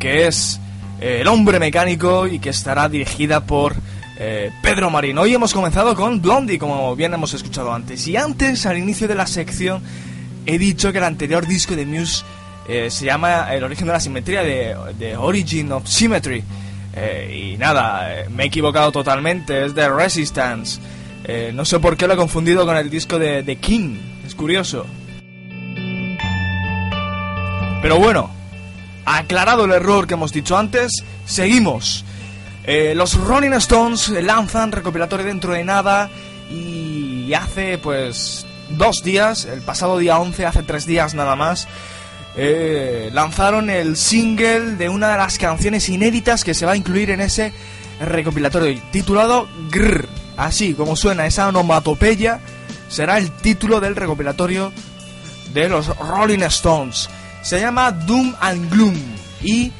[0.00, 0.58] que es
[1.00, 3.76] eh, El hombre mecánico y que estará dirigida por
[4.18, 5.16] eh, Pedro Marín.
[5.18, 8.04] Hoy hemos comenzado con Blondie, como bien hemos escuchado antes.
[8.08, 9.80] Y antes, al inicio de la sección,
[10.46, 12.24] he dicho que el anterior disco de Muse
[12.68, 16.42] eh, se llama El origen de la simetría, de, de Origin of Symmetry.
[16.96, 20.80] Eh, y nada, eh, me he equivocado totalmente, es de Resistance.
[21.24, 24.34] Eh, no sé por qué lo he confundido con el disco de The King, es
[24.34, 24.86] curioso.
[27.82, 28.30] Pero bueno,
[29.04, 32.04] aclarado el error que hemos dicho antes, seguimos.
[32.64, 36.10] Eh, los Rolling Stones lanzan recopilatorio dentro de nada
[36.50, 41.68] y hace pues dos días, el pasado día 11, hace tres días nada más,
[42.36, 47.10] eh, lanzaron el single de una de las canciones inéditas que se va a incluir
[47.10, 47.52] en ese
[48.00, 50.06] recopilatorio titulado Grrr.
[50.36, 52.40] Así como suena esa onomatopeya,
[52.88, 54.70] será el título del recopilatorio
[55.54, 57.08] de los Rolling Stones.
[57.42, 58.96] Se llama Doom and Gloom
[59.42, 59.72] y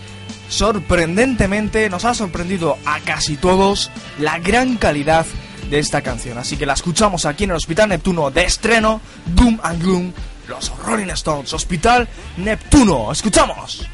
[0.49, 5.27] sorprendentemente nos ha sorprendido a casi todos la gran calidad
[5.69, 6.39] de esta canción.
[6.39, 10.13] Así que la escuchamos aquí en el Hospital Neptuno de estreno, Doom and Gloom,
[10.49, 13.13] los Rolling Stones, Hospital Neptuno.
[13.13, 13.87] Escuchamos.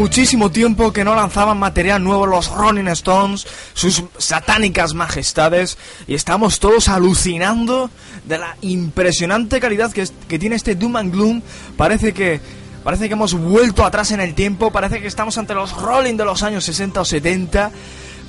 [0.00, 5.76] Muchísimo tiempo que no lanzaban material nuevo los Rolling Stones, sus satánicas majestades,
[6.06, 7.90] y estamos todos alucinando
[8.24, 11.42] de la impresionante calidad que, tiene este Doom and Gloom.
[11.76, 12.40] Parece que,
[12.82, 16.24] parece que hemos vuelto atrás en el tiempo, parece que estamos ante los Rolling de
[16.24, 17.70] los años 60 o 70,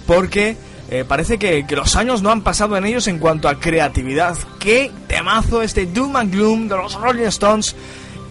[0.06, 0.58] porque
[0.90, 4.36] eh, parece que, que los años no han pasado en ellos en cuanto a creatividad.
[4.60, 7.78] ¡Qué temazo este Doom and Gloom de los Rolling Stones!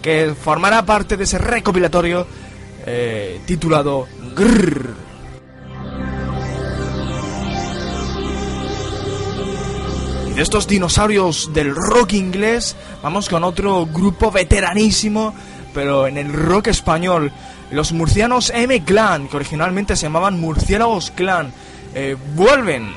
[0.01, 2.25] que formará parte de ese recopilatorio
[2.85, 4.95] eh, titulado Grrr.
[10.29, 15.33] Y de estos dinosaurios del rock inglés, vamos con otro grupo veteranísimo,
[15.73, 17.31] pero en el rock español.
[17.71, 21.53] Los murcianos M-Clan, que originalmente se llamaban Murciélagos Clan,
[21.93, 22.93] eh, vuelven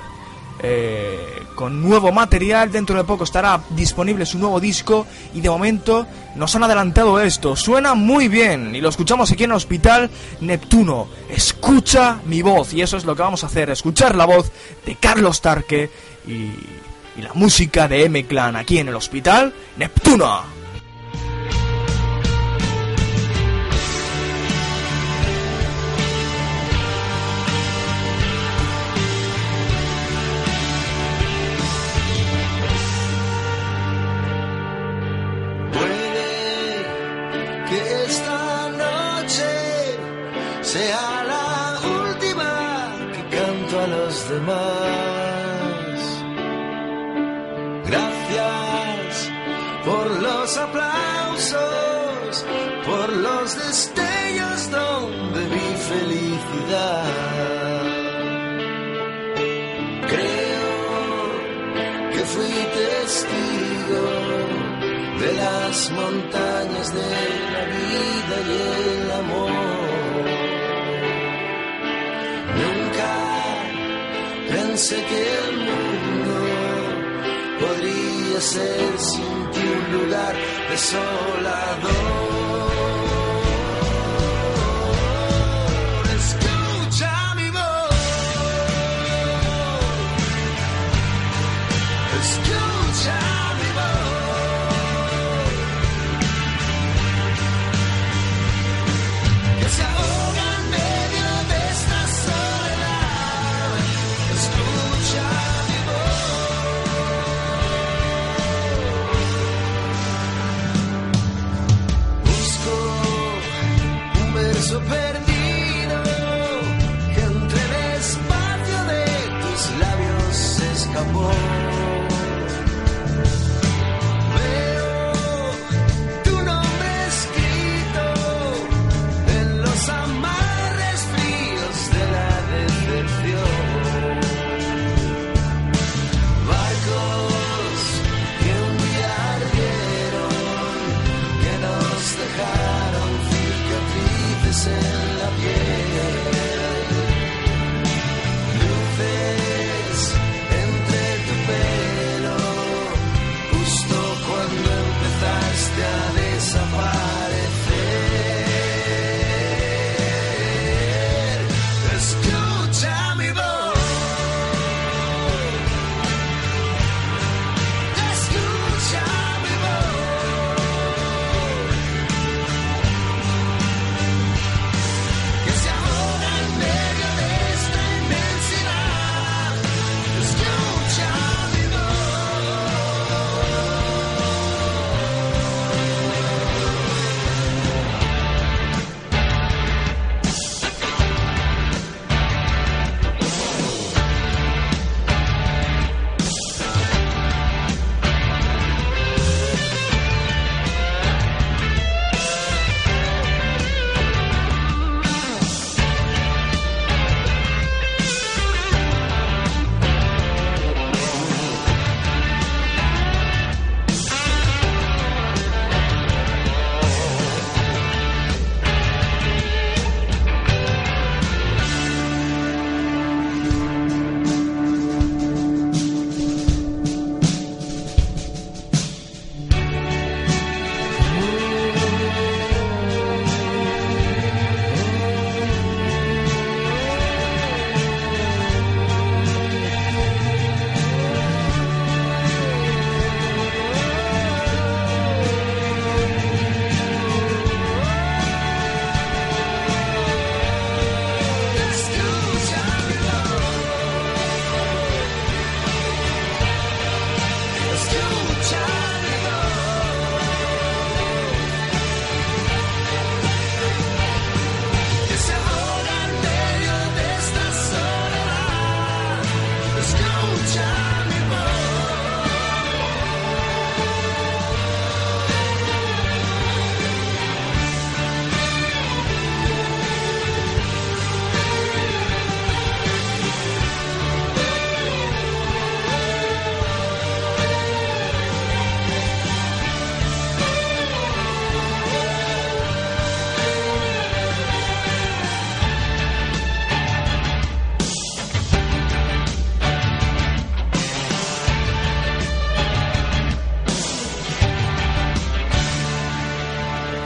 [0.63, 2.71] eh, con nuevo material.
[2.71, 5.07] Dentro de poco estará disponible su nuevo disco.
[5.35, 7.57] Y de momento nos han adelantado esto.
[7.57, 8.75] Suena muy bien.
[8.75, 11.09] Y lo escuchamos aquí en el hospital Neptuno.
[11.29, 12.73] Escucha mi voz.
[12.75, 13.71] Y eso es lo que vamos a hacer.
[13.71, 14.51] Escuchar la voz
[14.85, 15.91] de Carlos Tarque
[16.27, 20.64] y, y la música de M-Clan aquí en el hospital Neptuno.
[47.95, 49.31] Gracias
[49.85, 52.45] por los aplausos,
[52.85, 57.05] por los destellos donde vi felicidad.
[60.13, 60.75] Creo
[62.13, 64.05] que fui testigo
[65.21, 67.11] de las montañas de
[67.55, 68.53] la vida y
[68.91, 69.51] el amor.
[72.61, 73.13] Nunca
[74.51, 75.84] pensé que el mundo
[78.41, 80.35] ser sin ti un lugar
[80.71, 82.24] desolador.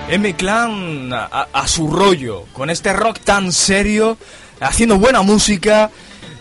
[0.09, 4.17] M-Clan a, su rollo, con este rock tan serio,
[4.61, 5.91] haciendo buena música.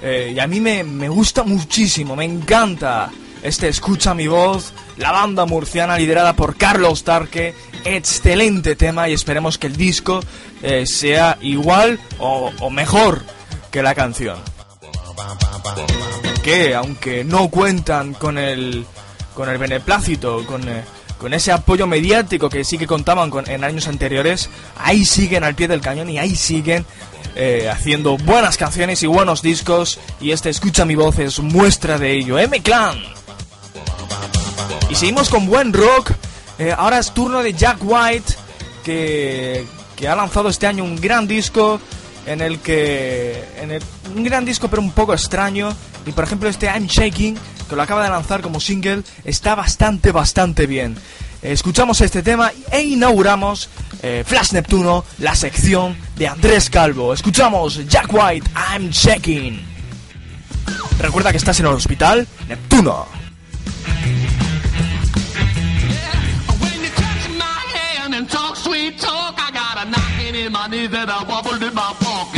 [0.01, 3.09] eh, y a mí me, me gusta muchísimo, me encanta
[3.43, 7.53] este Escucha mi voz, la banda murciana liderada por Carlos Tarque.
[7.85, 10.21] Excelente tema y esperemos que el disco
[10.61, 13.23] eh, sea igual o, o mejor
[13.71, 14.37] que la canción.
[16.43, 18.85] Que aunque no cuentan con el,
[19.33, 20.83] con el beneplácito, con, eh,
[21.17, 25.55] con ese apoyo mediático que sí que contaban con, en años anteriores, ahí siguen al
[25.55, 26.85] pie del cañón y ahí siguen
[27.35, 29.99] eh, haciendo buenas canciones y buenos discos.
[30.21, 32.37] Y este Escucha mi voz es muestra de ello.
[32.39, 32.97] M-Clan.
[34.89, 36.11] Y seguimos con buen rock.
[36.59, 38.33] Eh, ahora es turno de Jack White,
[38.83, 39.65] que,
[39.95, 41.79] que ha lanzado este año un gran disco
[42.25, 43.43] en el que...
[43.61, 43.83] En el-
[44.15, 45.75] un gran disco pero un poco extraño.
[46.05, 47.37] Y por ejemplo este I'm Shaking,
[47.67, 50.95] que lo acaba de lanzar como single, está bastante, bastante bien.
[51.41, 53.69] Escuchamos este tema e inauguramos
[54.01, 57.13] eh, Flash Neptuno, la sección de Andrés Calvo.
[57.13, 59.61] Escuchamos Jack White, I'm Shaking.
[60.99, 63.07] Recuerda que estás en el hospital Neptuno.
[70.57, 72.36] Knocking wobbled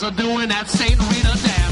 [0.00, 1.69] heart starts a doing that Saint Rita dance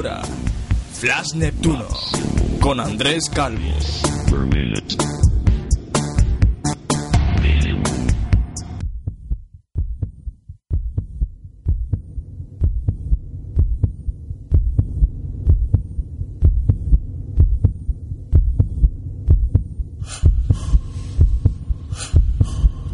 [0.00, 0.22] ahora,
[0.94, 1.86] Flash Neptuno,
[2.60, 3.70] con Andrés Calvo.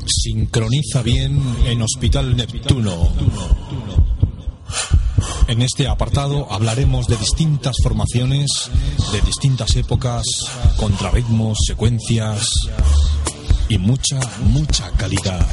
[0.07, 4.16] Sincroniza bien en Hospital Neptuno.
[5.49, 8.51] En este apartado hablaremos de distintas formaciones,
[9.13, 10.25] de distintas épocas,
[10.77, 12.49] contrarritmos, secuencias
[13.69, 15.47] y mucha, mucha calidad.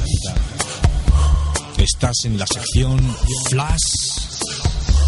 [1.78, 2.98] Estás en la sección
[3.50, 3.78] Flash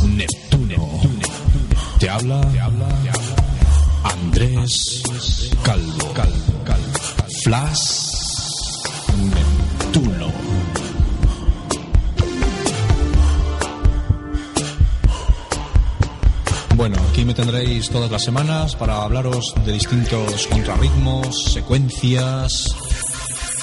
[0.05, 1.01] Neptuno.
[1.99, 2.41] Te habla
[4.05, 5.03] Andrés
[5.65, 6.15] Calvo.
[7.43, 8.06] Flash
[17.27, 22.67] me tendréis todas las semanas para hablaros de distintos contrarritmos, secuencias,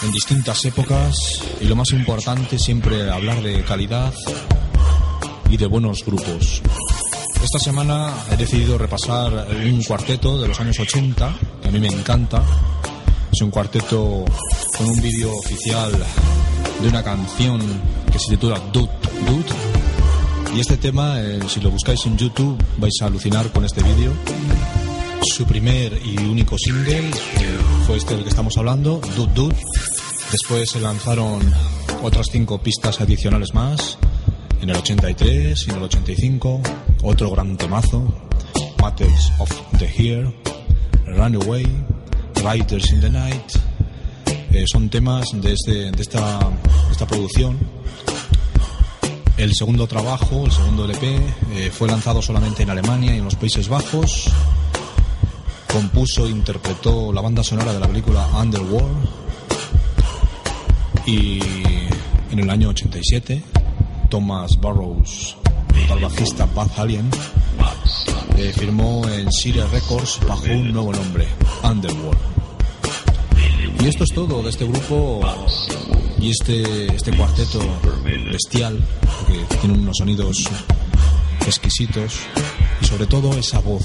[0.03, 1.15] en distintas épocas
[1.61, 4.13] y lo más importante siempre hablar de calidad
[5.49, 6.61] y de buenos grupos.
[7.41, 11.87] Esta semana he decidido repasar un cuarteto de los años 80, que a mí me
[11.87, 12.43] encanta.
[13.31, 14.25] Es un cuarteto
[14.77, 15.91] con un vídeo oficial
[16.81, 17.61] de una canción
[18.11, 18.91] que se titula Dude,
[19.25, 19.62] Dude.
[20.55, 24.11] Y este tema, eh, si lo buscáis en YouTube, vais a alucinar con este vídeo.
[25.23, 27.11] Su primer y único single eh,
[27.87, 29.55] fue este del que estamos hablando, Dude, Dude.
[30.31, 31.41] Después se lanzaron
[32.03, 33.97] otras cinco pistas adicionales más
[34.61, 36.61] en el 83 y en el 85,
[37.01, 38.13] otro gran temazo,
[38.79, 39.49] Matters of
[39.79, 40.31] the Here,
[41.07, 41.65] Runaway,
[42.43, 43.51] Riders in the Night,
[44.51, 47.82] eh, son temas de, este, de, esta, de esta producción.
[49.43, 51.19] El segundo trabajo, el segundo LP,
[51.51, 54.31] eh, fue lanzado solamente en Alemania y en los Países Bajos.
[55.67, 59.05] Compuso e interpretó la banda sonora de la película Underworld.
[61.05, 61.41] Y
[62.31, 63.43] en el año 87
[64.09, 65.35] Thomas Burrows,
[65.93, 67.11] el bajista Bad Alien,
[68.37, 71.27] eh, firmó en Syria Records bajo un nuevo nombre,
[71.63, 72.21] Underworld.
[73.81, 75.19] Y esto es todo de este grupo
[76.23, 77.59] y este, este cuarteto
[78.31, 78.79] bestial,
[79.27, 80.49] que tiene unos sonidos
[81.45, 82.13] exquisitos
[82.81, 83.83] y sobre todo esa voz,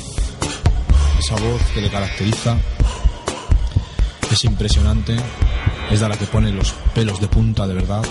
[1.18, 2.56] esa voz que le caracteriza,
[4.30, 5.16] es impresionante,
[5.90, 8.04] es de la que pone los pelos de punta de verdad.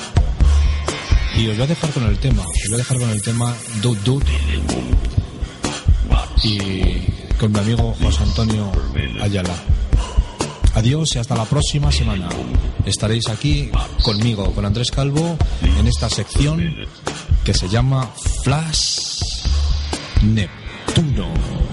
[1.37, 3.55] Y os voy a dejar con el tema, os voy a dejar con el tema
[3.81, 4.25] Dude Dude
[6.43, 8.71] y con mi amigo José Antonio
[9.21, 9.55] Ayala.
[10.77, 12.29] Adiós y hasta la próxima semana.
[12.85, 13.71] Estaréis aquí
[14.03, 16.71] conmigo, con Andrés Calvo, en esta sección
[17.43, 18.11] que se llama
[18.43, 18.99] Flash
[20.21, 21.66] Neptuno.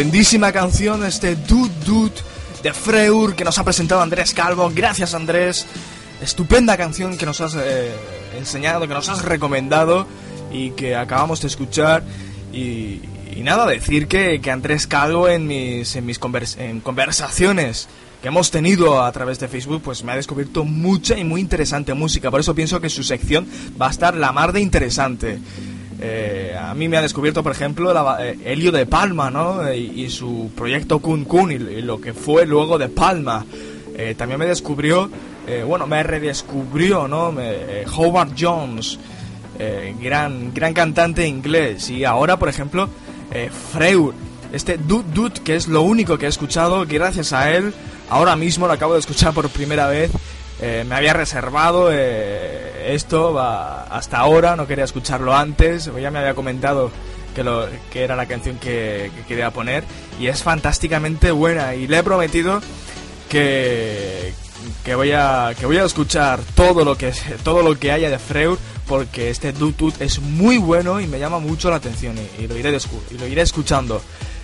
[0.00, 2.14] Estupendísima canción, este Dude Dude
[2.62, 4.72] de Freur que nos ha presentado Andrés Calvo.
[4.74, 5.66] Gracias Andrés.
[6.22, 7.92] Estupenda canción que nos has eh,
[8.38, 10.06] enseñado, que nos has recomendado
[10.50, 12.02] y que acabamos de escuchar.
[12.50, 13.02] Y,
[13.36, 17.86] y nada, decir que, que Andrés Calvo en mis, en mis convers- en conversaciones
[18.22, 21.92] que hemos tenido a través de Facebook, pues me ha descubierto mucha y muy interesante
[21.92, 22.30] música.
[22.30, 23.46] Por eso pienso que su sección
[23.80, 25.38] va a estar la mar de interesante.
[26.02, 29.66] Eh, a mí me ha descubierto, por ejemplo, la- eh, Helio de Palma, ¿no?
[29.68, 33.44] Eh, Y, su proyecto Kun Kun y, lo que fue luego de Palma.
[34.16, 35.10] También me descubrió,
[35.66, 37.32] bueno, me redescubrió, ¿no?
[37.32, 38.98] Me- Howard Jones,
[40.00, 41.90] gran, gran cantante inglés.
[41.90, 42.88] Y ahora, por ejemplo,
[43.72, 44.12] Freud,
[44.54, 47.74] este Dude Dude, que es lo único que he escuchado, gracias a él,
[48.08, 50.10] ahora mismo lo acabo de escuchar por primera vez.
[50.62, 56.34] Eh, me había reservado eh, esto hasta ahora, no quería escucharlo antes, ya me había
[56.34, 56.90] comentado
[57.34, 59.84] que, lo, que era la canción que, que quería poner
[60.18, 62.60] y es fantásticamente buena y le he prometido
[63.30, 64.34] que,
[64.84, 67.12] que voy a que voy a escuchar todo lo que
[67.42, 71.38] todo lo que haya de Freud porque este Dut es muy bueno y me llama
[71.38, 74.02] mucho la atención y, lo iré escuchando.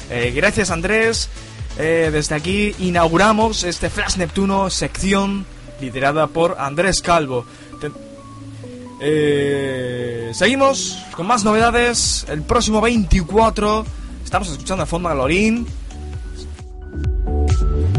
[0.08, 1.28] Eh, gracias Andrés.
[1.76, 5.44] Desde aquí inauguramos este Flash Neptuno sección
[5.80, 7.44] liderada por Andrés Calvo.
[7.80, 7.90] Te-
[9.00, 12.24] eh, seguimos con más novedades.
[12.28, 13.84] El próximo 24
[14.24, 15.66] estamos escuchando a fondo a Lorín,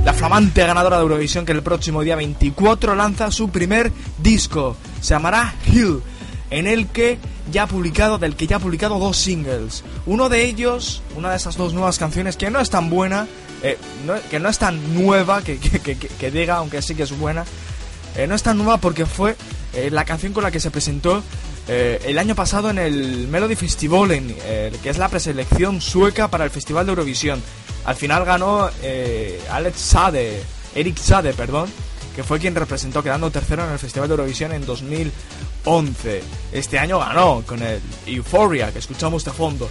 [0.04, 4.76] la flamante ganadora de Eurovisión que el próximo día 24 lanza su primer disco.
[5.02, 6.02] Se llamará Hill,
[6.50, 7.20] en el que
[7.52, 9.84] ya ha publicado, del que ya ha publicado dos singles.
[10.06, 13.28] Uno de ellos, una de esas dos nuevas canciones que no es tan buena,
[13.64, 17.04] eh, no- que no es tan nueva, que, que, que- que- diga, aunque sí que
[17.04, 17.46] es buena,
[18.16, 19.36] eh, no es tan nueva porque fue
[19.74, 21.24] eh, la canción con la que se presentó
[21.68, 24.34] el año pasado en el Melody Festival, en,
[24.82, 27.44] que es la preselección sueca para el Festival de Eurovisión.
[27.84, 28.70] Al final ganó
[29.52, 30.42] Alex Sade,
[30.74, 31.70] Eric Sade, perdón,
[32.16, 36.24] que fue quien representó quedando tercero en el Festival de Eurovisión en 2011.
[36.54, 39.70] Este año ganó con el Euphoria que escuchamos de fondo.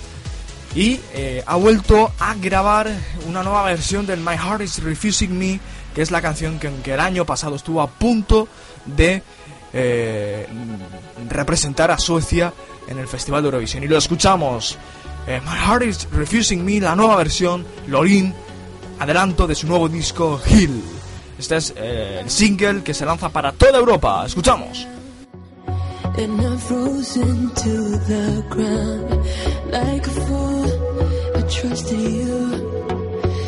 [0.76, 2.90] Y eh, ha vuelto a grabar
[3.26, 5.58] una nueva versión del My Heart is Refusing Me,
[5.94, 8.46] que es la canción que, que el año pasado estuvo a punto
[8.84, 9.22] de
[9.72, 10.46] eh,
[11.30, 12.52] representar a Suecia
[12.88, 13.84] en el Festival de Eurovisión.
[13.84, 14.76] Y lo escuchamos.
[15.26, 18.34] Eh, My Heart is Refusing Me, la nueva versión, Lorin,
[18.98, 20.82] adelanto de su nuevo disco Hill.
[21.38, 24.24] Este es el single que se lanza para toda Europa.
[24.26, 24.86] Escuchamos.
[31.48, 32.48] Trusted you,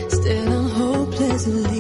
[0.09, 1.78] still I'm hopelessly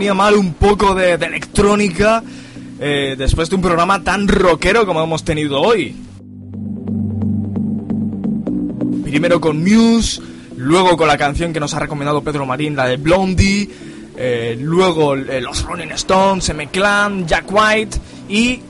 [0.00, 2.22] venía mal un poco de, electrónica
[2.80, 5.94] eh, después de un programa tan rockero como hemos tenido hoy.
[9.02, 10.22] Primero con Muse,
[10.56, 13.68] luego con la canción que nos ha recomendado Pedro Marín, la de Blondie,
[14.16, 17.98] eh, luego eh, los Rolling Stones, M-Clan, Jack White
[18.30, 18.62] y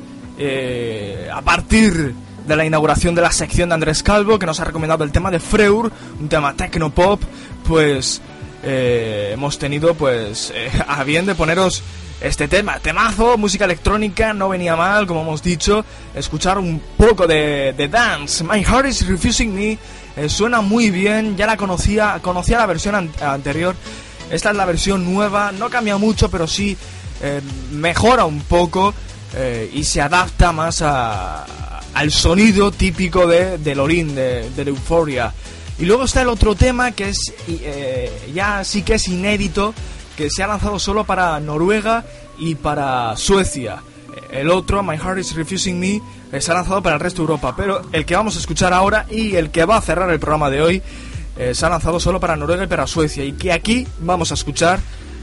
[1.33, 2.13] a partir
[2.45, 5.31] de la inauguración de la sección de Andrés Calvo que nos ha recomendado el tema
[5.31, 7.23] de Freur, un tema techno-pop,
[7.69, 8.21] pues
[8.63, 11.83] eh, hemos tenido pues eh, a bien de poneros
[12.21, 15.85] este tema, temazo, música electrónica, no venía mal, como hemos dicho,
[16.15, 18.45] escuchar un poco de, dance.
[18.45, 19.79] My Heart is Refusing Me
[20.17, 23.75] eh, suena muy bien, ya la conocía, conocía la versión an- anterior,
[24.31, 26.77] esta es la versión nueva, no cambia mucho, pero sí
[27.73, 28.95] mejora un poco
[29.75, 35.33] y se adapta más al sonido típico de, Lorin, de, Euphoria.
[35.81, 39.73] Y luego está el otro tema que es eh, ya sí que es inédito,
[40.15, 42.05] que se ha lanzado solo para Noruega
[42.39, 43.83] y para Suecia.
[44.31, 46.03] El otro, My Heart is Refusing Me,
[46.33, 47.55] eh, se ha lanzado para el resto de Europa.
[47.57, 50.51] Pero el que vamos a escuchar ahora y el que va a cerrar el programa
[50.51, 50.83] de hoy
[51.39, 53.25] eh, se ha lanzado solo para Noruega y para Suecia.
[53.25, 54.81] Y que aquí vamos a escuchar,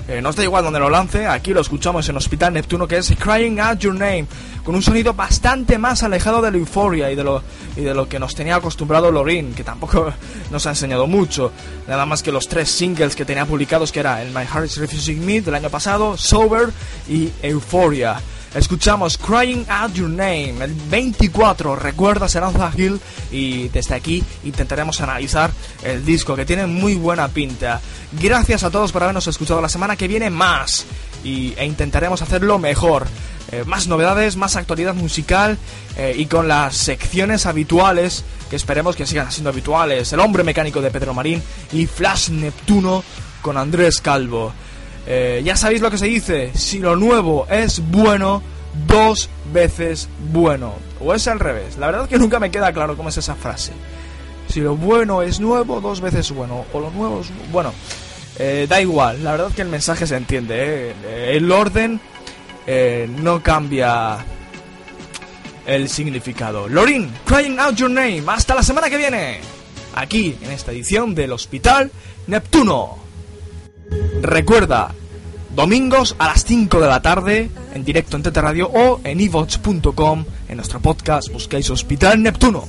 [0.08, 3.14] eh, nos da igual donde lo lance, aquí lo escuchamos en Hospital Neptuno, que es
[3.20, 4.26] Crying Out Your Name,
[4.64, 7.44] con un sonido bastante más alejado de la euforia y de lo,
[7.76, 10.14] y de lo que nos tenía acostumbrado Lorin, que tampoco
[10.52, 11.52] nos ha enseñado mucho.
[11.88, 14.78] Nada más que los tres singles que tenía publicados, que era el My Heart is
[14.78, 16.70] Refusing Me del año pasado, Sober
[17.10, 18.22] y Euphoria.
[18.58, 23.00] Escuchamos Crying Out Your Name, el 24, recuerda Seranza Hill
[23.32, 25.52] y desde aquí intentaremos analizar
[25.84, 27.80] el disco que tiene muy buena pinta.
[28.20, 30.88] Gracias a todos por habernos escuchado la semana que viene más
[31.24, 33.06] y, e intentaremos hacerlo mejor.
[33.52, 35.60] Eh, más novedades, más actualidad musical
[35.96, 40.12] eh, y con las secciones habituales que esperemos que sigan siendo habituales.
[40.14, 43.04] El hombre mecánico de Pedro Marín y Flash Neptuno
[43.44, 44.52] con Andrés Calvo.
[45.08, 48.44] Eh, ya sabéis lo que se dice, si lo nuevo es bueno,
[48.88, 50.74] dos veces bueno.
[51.00, 53.36] O es al revés, la verdad es que nunca me queda claro cómo es esa
[53.36, 53.72] frase.
[54.50, 56.66] Si lo bueno es nuevo, dos veces bueno.
[56.74, 57.28] O lo nuevo es...
[57.52, 57.74] Bueno,
[58.40, 60.92] eh, da igual, la verdad es que el mensaje se entiende.
[61.02, 61.36] ¿eh?
[61.36, 62.00] El orden
[62.66, 64.18] eh, no cambia
[65.66, 66.68] el significado.
[66.68, 68.24] Lorin, Crying Out Your Name.
[68.28, 69.40] Hasta la semana que viene.
[69.96, 71.92] Aquí, en esta edición del Hospital
[72.28, 73.07] Neptuno.
[74.22, 74.94] Recuerda,
[75.56, 80.26] domingos a las 5 de la tarde, en directo en Tete Radio o en evox.com,
[80.50, 82.66] en nuestro podcast busquéis Hospital Neptuno.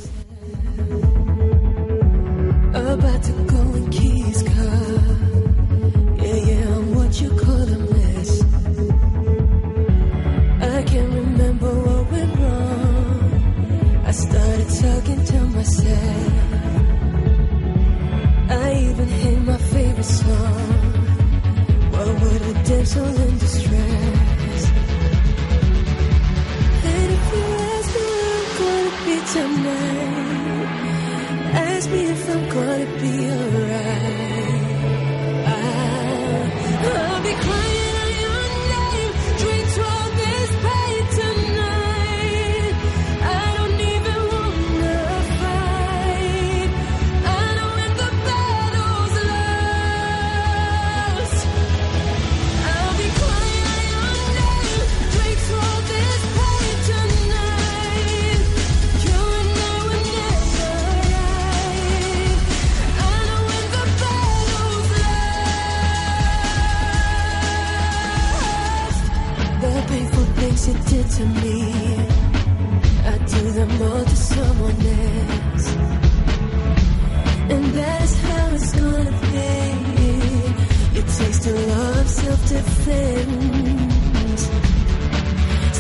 [18.51, 20.78] I even my favorite song.
[26.91, 30.69] And if you ask me I'm gonna be tonight.
[31.55, 34.69] Ask me if I'm gonna be alright.
[36.97, 37.68] I'll be crying
[71.19, 71.63] to me,
[73.13, 75.67] I do them all to someone else.
[77.53, 80.13] And that's how it's gonna be.
[80.95, 83.63] You taste the love self-defense.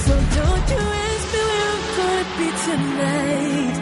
[0.04, 3.76] So don't you ask me where I'm gonna be tonight.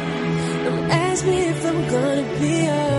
[0.65, 2.96] Don't ask me if I'm gonna be alright.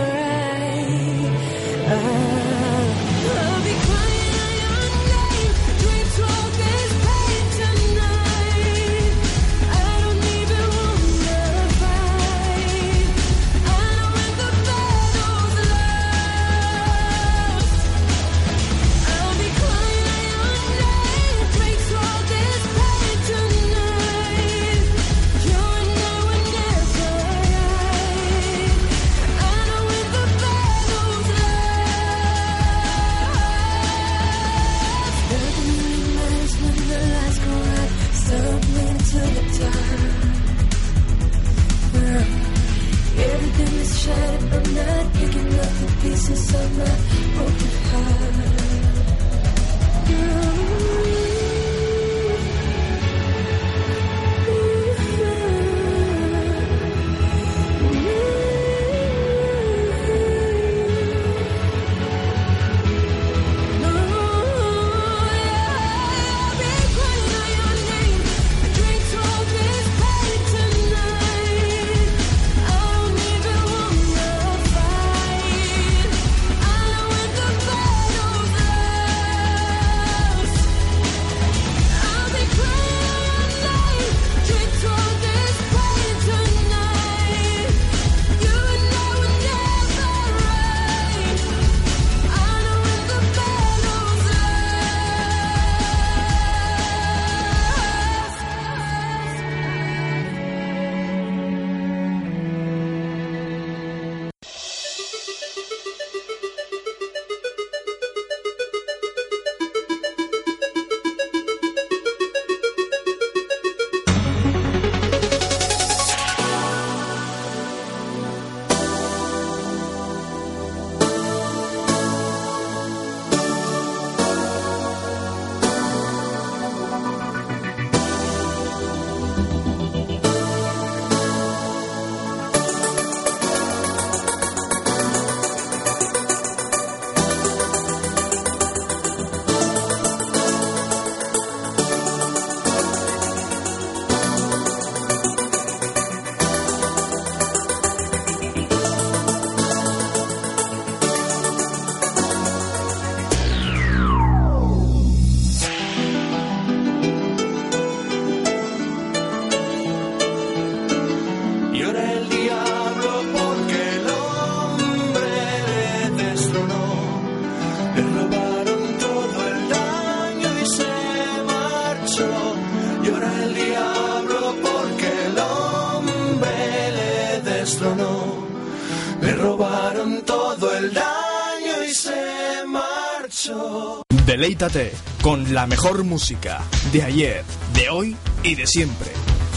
[185.21, 187.43] Con la mejor música de ayer,
[187.75, 189.11] de hoy y de siempre.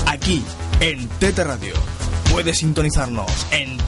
[0.06, 0.44] Aquí,
[0.78, 1.72] en Tete Radio.
[2.31, 3.80] Puedes sintonizarnos en